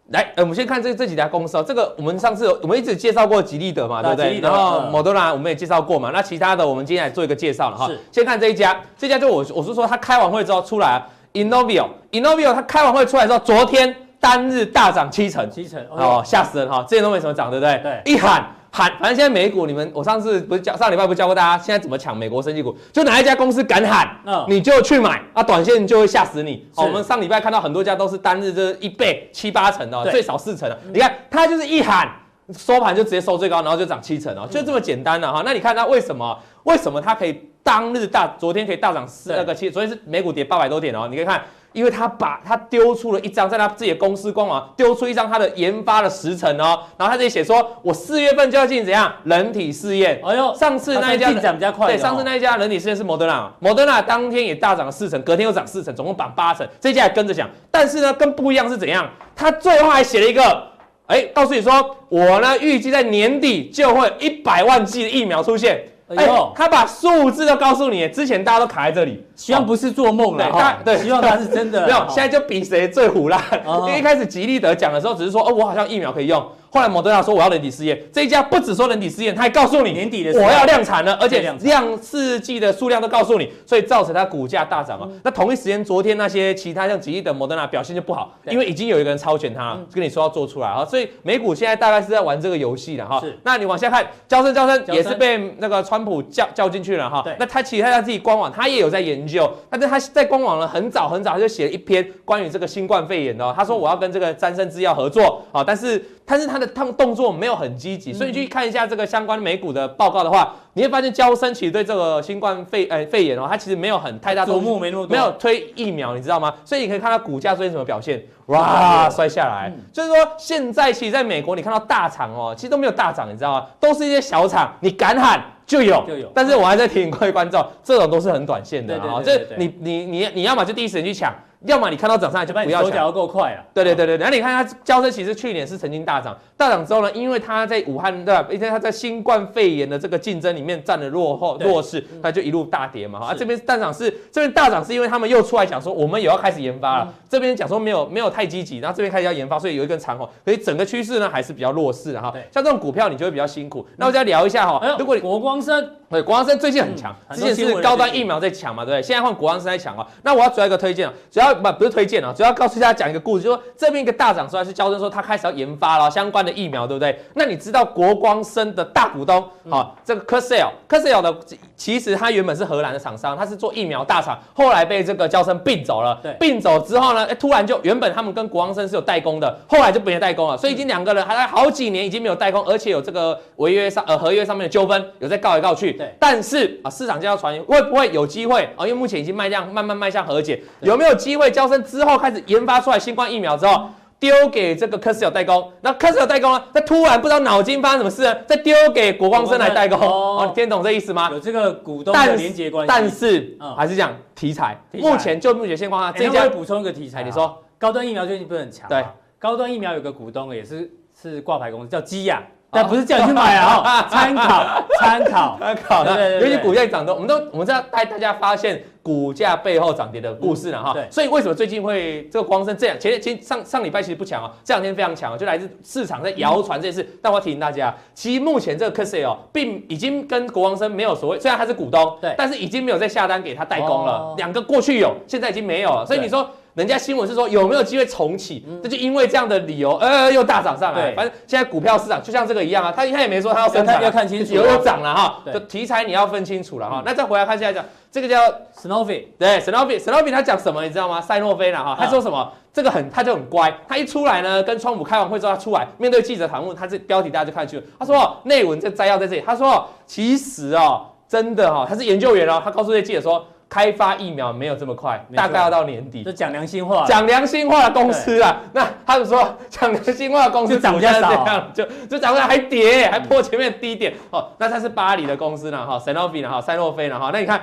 [0.09, 1.63] 来，呃，我们先看这这几家公司哦。
[1.65, 4.39] 这个我们上次我们一直介绍过吉利德嘛，对不对？
[4.41, 6.11] 然后莫德纳我们也介绍过嘛。
[6.13, 7.89] 那其他的我们今天来做一个介绍了哈。
[8.11, 11.01] 先看这一家，这家就我我是说他开完会之后出来
[11.33, 16.85] ，Inovio，Inovio 他开完会出来之后，昨天单日大涨七成，七成哦，吓死人哈！
[16.87, 17.79] 这些都没什么涨，对不对？
[17.81, 18.45] 对，一喊。
[18.75, 22.75] 喊，反正现在美股，你们我上次不是教上礼拜不是教过大家，现在怎么抢美国生技股？
[22.91, 26.67] 就哪一家公司敢喊，嗯，你就去买，啊，短线就会吓死你。
[26.75, 30.77] 哦，我们上礼拜看到很多家都是单日就是一倍七八成的，最少四成的。
[30.91, 32.11] 你看它就是一喊
[32.51, 35.41] 收盘就直接收最高，然后就涨七成哦，就这么简单的哈。
[35.45, 36.37] 那你看它为什么？
[36.65, 38.27] 为什么它可以当日大？
[38.37, 41.41] 昨天可以大涨四那个七，昨天是美股跌八百多点哦，你可以看。
[41.75, 50.21] 因为他把他丢出了一张，在他自己的公司官网丢出一张他的研发的时程哦，然后他这里写说，我四月份就要进行怎样人体试验。
[50.23, 57.49] 哎呦，上次那一家进展比较快，对，上次那一家人体试验是莫德纳，莫德纳当天也大涨了四成，隔天又涨四成，总共涨八成，这家也跟着涨。
[57.69, 59.09] 但是呢，跟不一样是怎样？
[59.35, 60.63] 他最后还写了一个，
[61.07, 65.83] 哎，告诉你说，我呢预计在年底就会一百万剂的疫苗出现。
[66.07, 70.77] 哎呦，他把数字都告诉你，之前大家都卡在这里，希望不是做梦了哈。
[70.85, 71.87] 对， 希望他是真的。
[71.87, 73.43] 没有，现在就比谁最虎啦。
[73.87, 76.45] 因为一开始吉利德讲的时候，只是说，哦，我好像疫苗可以用。
[76.69, 85.07] 后来莫德纳说我要人体试验，这一家不只说人体试验，他还告诉你年底的我要量产了，而且量试剂的数量都告诉你，所以造成它股价大涨啊。
[85.23, 93.19] 那同一时间，昨天那些其他像吉利的莫德纳表现就不好，因为已经有一个人超前他，跟你说要做出来啊，所以美股现在大概是在玩这个游戏了哈。
[93.21, 97.23] 是，那你往下看，娇生娇生也是被那个川普叫叫进去了哈。
[97.39, 106.03] 那他其实他自己官网他也有在研究，但是他在官网呢很早很早他就写了一篇关于这个新冠肺炎的，他说我要跟这个詹森制药合作啊，但是。
[106.25, 116.53] 但是它的他们动作没有很积极，所以去看一下这个相关美股的报告的话，你会发现交生其实对这个新冠肺呃肺炎哦，它其实没有很太大瞩目，没那么多，没有推疫苗，你知道吗？
[116.65, 119.71] 所以你可以看到股价最近什么表现，哇，摔下来。
[119.93, 123.67] 就是说现在其实在美国，你看到大厂哦，其实都没有大涨，你知道吗？
[123.79, 126.31] 都是一些小厂，你敢喊就有，就有。
[126.33, 131.31] 但是我还在提醒各位观众，这种都是很短线的啊，这你你你你要么就第一时间去抢。
[131.65, 133.63] 要么你看到涨上来就不要抢，手脚要够快啊！
[133.73, 138.45] 对对对对，然后你看它交车其实去年是曾经大涨，大涨之后呢，因为它在武汉对吧？
[138.49, 143.19] 因为它在新冠肺炎的这个竞争里面占了落后弱势，它就一路大跌嘛。
[143.19, 152.33] 啊，这边大涨是这边大涨是因为他们又出来讲说我们也要开始研发了，这边讲说没有没有太积极，然后这边开始要研发，所以有一根长红，所以整个趋势呢还是比较弱势的哈。
[152.51, 153.85] 像这种股票你就会比较辛苦。
[153.97, 159.01] 那我再聊一下哈，如果你国光生对国光生最近很强，之前是高端疫苗在抢嘛，对不对？
[159.01, 160.07] 现在换国光生在抢啊。
[160.23, 162.33] 那我要主要一个推荐啊，主要不不是推荐啊。
[162.35, 167.19] 主要告诉大家讲一个故事，就是说这边一个大涨出来是交生说他开始要研发了相关的疫苗，对不对？
[167.33, 171.35] 那你知道国光生的大股东啊，这个 Cursell，Cursell 的
[171.75, 176.19] 其实他原本是荷兰的厂商，他是做疫苗大厂，后来被这个交生并走了。
[176.21, 185.93] 对，并走之后呢，突然就原本他们跟国光生是有代工的，后来就没有代工了，所以已经两个人还在好几年已经没有代工，而且有这个违约上呃合约上面的纠纷，有在告来告去。
[185.93, 188.85] 对，但是啊市场就要传会不会有机会啊？
[188.85, 192.17] 因为目前已经迈向慢慢迈向和解，有没有机会娇生之后？
[192.17, 193.89] 开始研发出来新冠疫苗之后，
[194.19, 196.63] 丢给这个科斯有代工，那科斯有代工呢？
[196.73, 199.99] 他突然不知道脑筋发生什么事了，再丢给国光生来代工。
[199.99, 201.29] 哦，你听懂这意思吗？
[201.31, 202.87] 有这个股东的连接关系。
[202.87, 204.79] 但是还是讲题材。
[204.93, 207.23] 目前就目前现况啊，这家会补充一个题材。
[207.23, 208.87] 你说高端疫苗最近不是很强？
[208.87, 209.05] 对，
[209.37, 210.89] 高端疫苗有个股东也是
[211.21, 212.41] 是挂牌公司，叫基亚。
[212.71, 216.03] 但不是叫你去买啊，参考 参考参考。
[216.03, 220.91] 对尤其股价涨的，我们都我们是要带大家发现股价背后涨跌的故事了哈。
[220.91, 222.99] 对，所以为什么最近会这个光生这样？
[222.99, 227.17] 前前上上礼拜其实不强哦，这两天非常强，就来自市场在谣传这件事。
[227.21, 234.33] 但我要提醒大家，其实目前这个 Cursell 哦，并已经跟国王生没有所谓，虽然他是股东，对，但是已经没有在下单给他代工了。
[234.37, 236.05] 两个过去有，现在已经没有了。
[236.05, 236.49] 所以你说。
[236.75, 238.65] 人家新闻是说有没有机会重启？
[238.83, 241.13] 这就因为这样的理由，呃，又大涨上来。
[241.15, 245.41] 反正现在股票市场就像这个一样啊，他他也没说他要升，要看清楚，有有涨了哈。
[245.53, 247.01] 就题材你要分清楚了哈。
[247.05, 248.37] 那再回来看现在讲这个叫
[248.77, 251.21] Sanofi，对，Sanofi，Sanofi 他讲什么你知道吗？
[251.21, 251.95] 赛诺菲了哈。
[251.97, 252.51] 他说什么？
[252.73, 257.83] 这个很他就很乖，他一出来呢，跟川普开完会之后他出来面对记者访问，他这标题大家就看去了。
[257.97, 263.47] 他说内文这摘要在这里，他说其实哦，真的哈，他是研究员哦，他告诉这些记者说。
[263.75, 266.23] 开发疫苗没有这么快，大概要到年底。
[266.23, 274.13] 就讲良心话，讲良心话的公司啊，那他们说讲良心话的公司涨价少，就就涨价还跌，还破前面低点。
[274.29, 277.61] 哦，那它是巴黎的公司呢，哈，Sanofi 呢，哈，赛诺菲呢，哈，那你看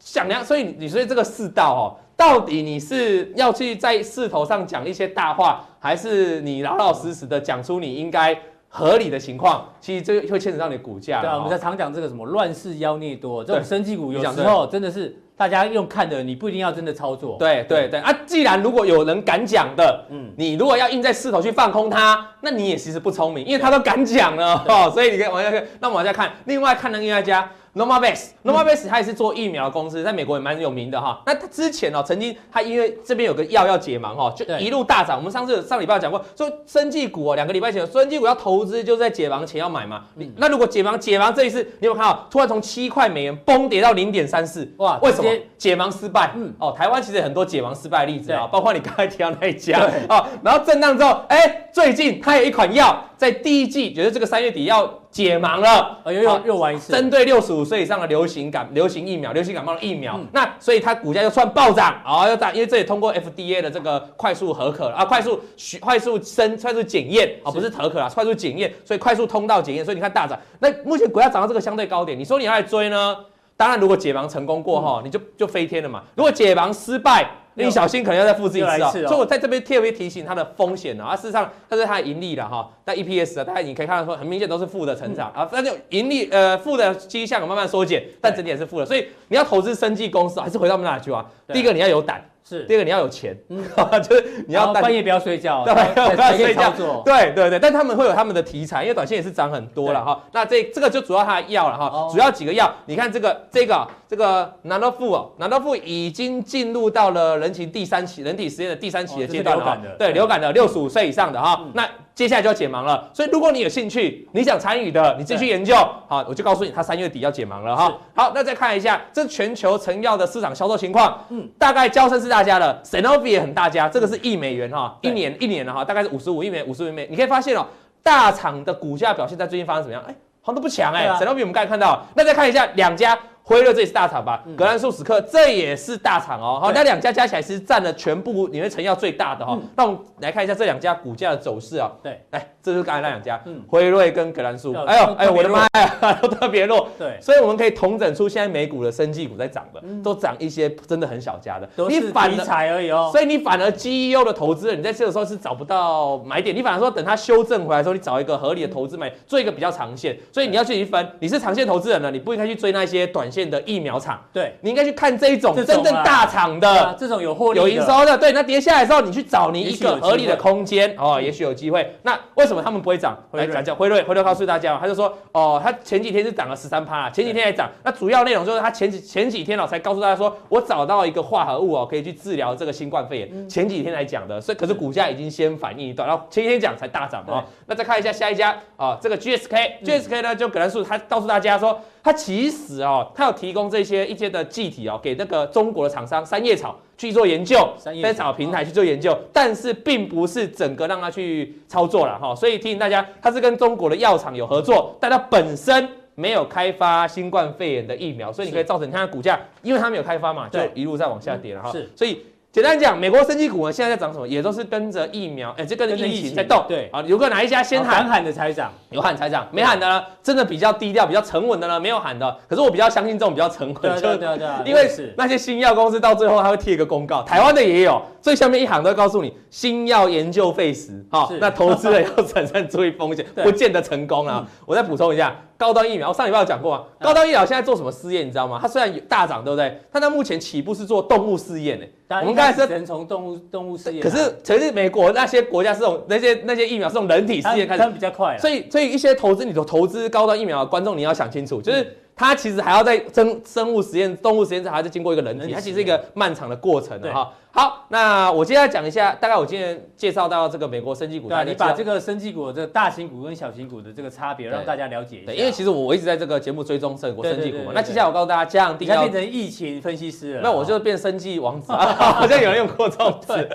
[0.00, 8.36] 讲良，所以你说这个世道哦，到底你是要去在势头上讲一些大话，还是你老老实实的讲出你应该？
[8.74, 11.20] 合理的情况，其实这个会牵扯到你的股价。
[11.20, 17.36] 对啊，我们在常讲这个什么乱世妖孽多，这种生技股有时候真的是大家用看的，你不一定要真的操作。
[17.38, 25.64] 对对对啊，既然如果有人敢讲的，嗯，你如果要硬在势头去放空它，那你也其实不聪明，因为他都敢讲了哦， 所以你可以往下看。
[25.80, 27.50] 那我们往下看，另外看那个艺术家。
[27.74, 31.22] Novavax，Novavax 它也是做疫苗的公司，在美国也蛮有名的哈。
[31.24, 35.16] 那它之前哦，曾经它因为这边有个药要解盲哈，就一路大涨。
[35.16, 40.04] 我们上次上礼拜讲过，说生技股哦，两个礼拜前，生技股要投资就是在解盲前要买嘛。
[40.36, 44.70] 那如果解盲解盲这一次，你有没有看到突然从七块美元崩跌到零点三四？
[44.76, 45.30] 哇，为什么？
[45.56, 46.32] 解盲失败。
[46.36, 50.28] 嗯，哦，台湾其实很多解盲失败的例子啊，包括你刚才提到那一家啊。
[50.44, 54.98] 然后震荡之后，哎，最近它有一款药在第一季，觉得这个三月底要。
[55.12, 65.38] 解盲了，又又又玩一次，针对六十五岁以上的流行感流行疫苗、流行感冒的疫苗，嗯、那所以它股价又算暴涨啊，又涨，因为这也通过 FDA 的这个快速核可啊，快速
[65.78, 70.40] 快速升快速检验啊，不是核可啊，快速检验，所以快速通道检验，所以你看大涨。
[70.60, 73.14] 那目前股价涨到这个相对高点，你说你要来追呢？
[73.54, 76.02] 当然，如果解盲成功过后，嗯、你就就飞天了嘛。
[76.14, 78.90] 如果解盲失败，你小心可能要再复制一次啊！
[78.90, 81.14] 所以我在这边特别提醒它的风险啊。
[81.14, 82.70] 事实上，它是它的盈利了哈。
[82.84, 85.48] 但 EPS 啊，大家你可以看到说，很明显都是负的成长啊。
[85.52, 88.86] 那就盈利呃负的迹象有慢慢缩减，但整体也是负的。
[88.86, 91.28] 所以你要投资生技公司，还是回到我们那句话？
[91.52, 93.64] 第一个你要有胆，是第二个你要有钱，嗯，
[94.02, 95.74] 就是你要半夜不要睡觉，对，
[96.14, 96.72] 不要睡觉。
[97.04, 100.20] 对对对，但他们会有他们的题材，因为短线也是涨很多了哈。
[100.32, 103.86] 那这这个就主要它的药了哈，主要几个药，你看这个这个。
[104.12, 109.78] 这个南多富哦，南多富已经进入到了人群第三期、人体实验的第三期的阶段了。
[109.98, 113.08] 对，流感的六十五岁以上的哈，那接下来就要解盲了。
[113.14, 115.74] 所以如果你有兴趣，你想参与的，你继续研究。
[116.06, 117.90] 好，我就告诉你，他三月底要解盲了哈。
[118.14, 121.18] 好，那再看一下这全球成药的市场销售情况。
[121.30, 127.12] 嗯，大概交生是大家的 s e n o v i 也很大家，这个是一美元哈，一年一年的哈，大概是五十五亿美，五十五亿美元。
[127.12, 127.66] 你可以发现哦，
[128.02, 130.02] 大厂的股价表现在最近发生怎么样？
[130.08, 132.02] 哎，好像都不强哎 s e n o v i 我们刚才看到。
[132.14, 133.18] 那再看一下两家。
[133.44, 134.42] 辉瑞这也是大厂吧？
[134.56, 136.58] 格兰素史克这也是大厂哦。
[136.60, 139.58] 好，那两家加起来是占了全部里面成药最大的哈。
[139.76, 141.90] 那我们来看一下这两家股价的走势啊。
[142.02, 144.72] 对，来，这就是刚才那两家，辉瑞跟格兰素。
[144.86, 146.88] 哎呦，哎呦，我的妈呀， 都特别弱。
[146.98, 151.68] 对，所以我们可以统整出现在美股的生技股在涨的，都涨一些真的很小家的。
[151.74, 153.10] 都是题材而已哦。
[153.12, 156.54] 所以你反而 GEO 的投资人，你在这个时候是找不到买点。
[156.54, 160.16] 你反而说等它修正回来的时候，你找一个合理的投资买，做一个比较长线。
[160.30, 164.22] 所以你要去一分，你是长线投资人呢，你不应该去追那些短线的疫苗厂。
[164.30, 168.18] 对，你应该去看这一种真正大厂的，这种有获利、有营收的。
[168.18, 171.96] 对，那跌下来的时候，你去找你一个合理的空间哦，也许有机会。
[172.02, 173.16] 那为什么他们不会涨？
[173.32, 177.70] 来讲讲辉瑞，辉瑞告诉大家，他就说哦，他前几天是涨了十三趴，前几天还涨。
[177.82, 183.48] 那主要内容就是他前几前几天哦，才告诉大家说我找到一个化合物哦，可以去治疗这个新冠肺炎。
[183.48, 187.42] 前几天来讲的，所以可是股价已经先反应一段，然后前几天讲才大涨哦。
[187.66, 191.80] 那再看一下下一家啊，这个 GSK，GSK 呢就格兰素，他告诉大家说。
[192.02, 202.34] 它其实哦，它有提供这些一些的剂体哦，给那个中国的厂商三叶草去做研究，三叶草平台去做研究，但是并不是整个让它去操作了哈。
[202.34, 211.70] 所以提醒大家，它是跟中国的药厂有合作，但它本身没有开发新冠肺炎的疫苗，所以你可以造成它的股价，因为它没有开发嘛，就一路在往下跌了哈。
[211.70, 212.24] 是，所以。
[212.52, 214.28] 简单讲，美国生技股呢，现在在涨什么？
[214.28, 216.62] 也都是跟着疫苗，哎，就跟着疫情在动。
[216.68, 222.36] 对，啊，有个哪一家先喊喊的才涨，有喊才涨，没喊的呢，真的比较低调、比较沉稳的呢，没有喊的。
[222.46, 224.86] 可是我比较相信这种比较沉稳，的对对对，因为
[225.16, 234.46] 那些新药公司到最后他会贴一个公告，台湾的也有，最下面一行都会告诉你，新药研究费时，哈，那投资人要审慎注意风险， 不见得成功啊。
[234.66, 235.34] 我再补充一下。
[235.62, 236.82] 高端疫苗，我上礼拜有讲过啊。
[236.98, 238.58] 高端疫苗现在做什么试验，你知道吗？
[238.60, 239.78] 它虽然大涨，对不对？
[239.92, 241.86] 它在目前起步是做动物试验呢。
[242.20, 248.36] 我们刚才是人从动物动物试验，可是可是美国那些国家是从那些那些疫苗是从人体试验开始，比较快。
[248.38, 251.96] 所以所以一些投资你的投资高端疫苗的观众，你要想清楚，就是。
[252.22, 257.32] 它其实还要在生生物实验、动物实验室，还要再经过一个人体，它其实是一个漫长的过程的哈。
[257.54, 265.32] 好，那我接下来讲一下，大概我今天介绍到这个美国生技股，对，你把这个生技股的这个大型股跟小型股的这个差别，让大家了解一下。
[265.32, 267.72] 因为其实我我一直在这个节目追踪生国生技股嘛。
[267.74, 273.48] 那接下来我告诉大家，加强定要变成疫情分析师了，那我就变生技王子， 好像有人用过这种词。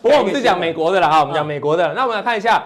[0.00, 1.92] 不过我们是讲美国的了哈，我们讲美国的。
[1.92, 2.64] 那我们来看一下。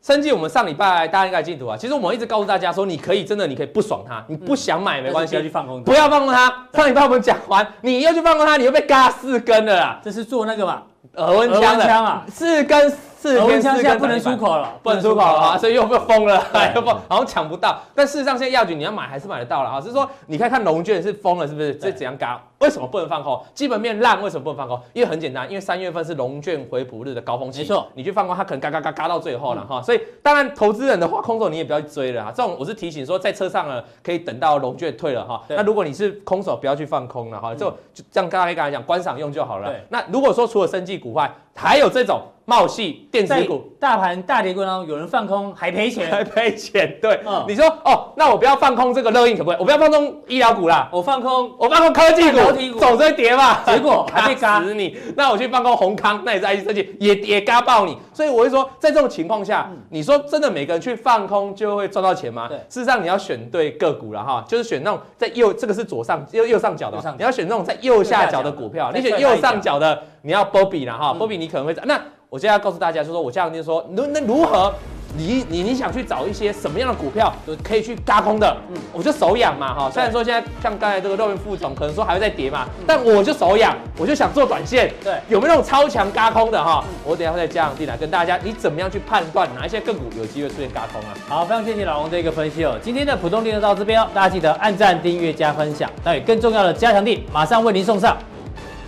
[0.00, 1.76] 生计，我们上礼拜大家应该进度啊。
[1.76, 6.66] 其实我们一直告诉大家说，你可以真的，你可以不爽它，你不想买没关系，不要去放空，不要放空它。
[6.72, 10.00] 上礼拜我们讲完，你又去放空它，你又被嘎四根了啦。
[10.02, 10.82] 这是做那个嘛，
[11.16, 16.40] 耳温枪的，四根四天四在不能出口了，不能出口了啊，所以又被封了，
[16.76, 17.80] 又封 好像抢不到。
[17.92, 21.74] 但事实上，现在药局你要买还是买得到了啊，只是说你可以看龙券是封了，是不是？
[21.74, 22.40] 这怎样搞？
[22.58, 23.40] 为什么不能放空？
[23.54, 24.80] 基本面烂，为什么不能放空？
[24.92, 29.82] 因为很简单，因为三月份是龙券回补日的高峰期，没错，你去放空，它可能嘎嘎嘎嘎到最后了哈。
[29.82, 32.32] 所以当然，投资人的话，空手你也不要去追了哈。
[32.32, 35.42] 这种我是提醒说，在车上了可以等到龙券退了哈。
[35.48, 39.72] 那如果你是空手，不要去放空了哈，就就这样，刚才刚才讲观赏用就好了。
[39.88, 42.22] 那如果说除了生技股外，还有这种。
[42.48, 46.96] 茂矽电子股，大盘大跌过程当中，有人放空还赔钱， 还赔钱。
[46.98, 49.58] 对，嗯、你说哦，那我不要放空这个乐映可不可以？
[49.60, 53.62] 我不要放空医疗股啦，我放空，我放空科技股，总在跌嘛。
[53.66, 54.96] 结果还被嘎死你。
[55.14, 57.98] 那我去放空宏康，那也是 IC 设计，也也嘎爆你。
[58.14, 62.48] 所以我会说，在这种情况下，嗯、你说真的每个人去放空就会赚到钱吗？
[62.48, 68.90] 对，事实上你要选对个股了哈，就是选那种在右，这个是左上右右上角的，你要选那种在右下角的股票。
[68.94, 72.00] 你选右上角的，你要波比啦哈，波比你可能会在那。
[72.30, 74.72] 我现在要告诉大家，就是说我这样就说，那那如何？
[75.16, 77.32] 你你你想去找一些什么样的股票
[77.64, 78.54] 可以去嘎空的？
[78.68, 79.90] 嗯，我就手痒嘛哈。
[79.90, 84.92] 虽然说现在像刚才这个肉圆副总可能说还会再跌嘛，但我就手痒，我就想做短线。
[85.02, 86.84] 对，有没有那种超强嘎空的哈？
[87.06, 91.16] 我等下会在加强錠来跟大家，你怎么样去判断哪一些个股有机会出现嘎空啊？
[91.26, 92.76] 好，非常谢谢老王的一个分析哦。
[92.82, 98.14] 今天的普通錠就到这边哦，大家记得按赞、订阅、加分享，那有更重要的加强地马上为您送上。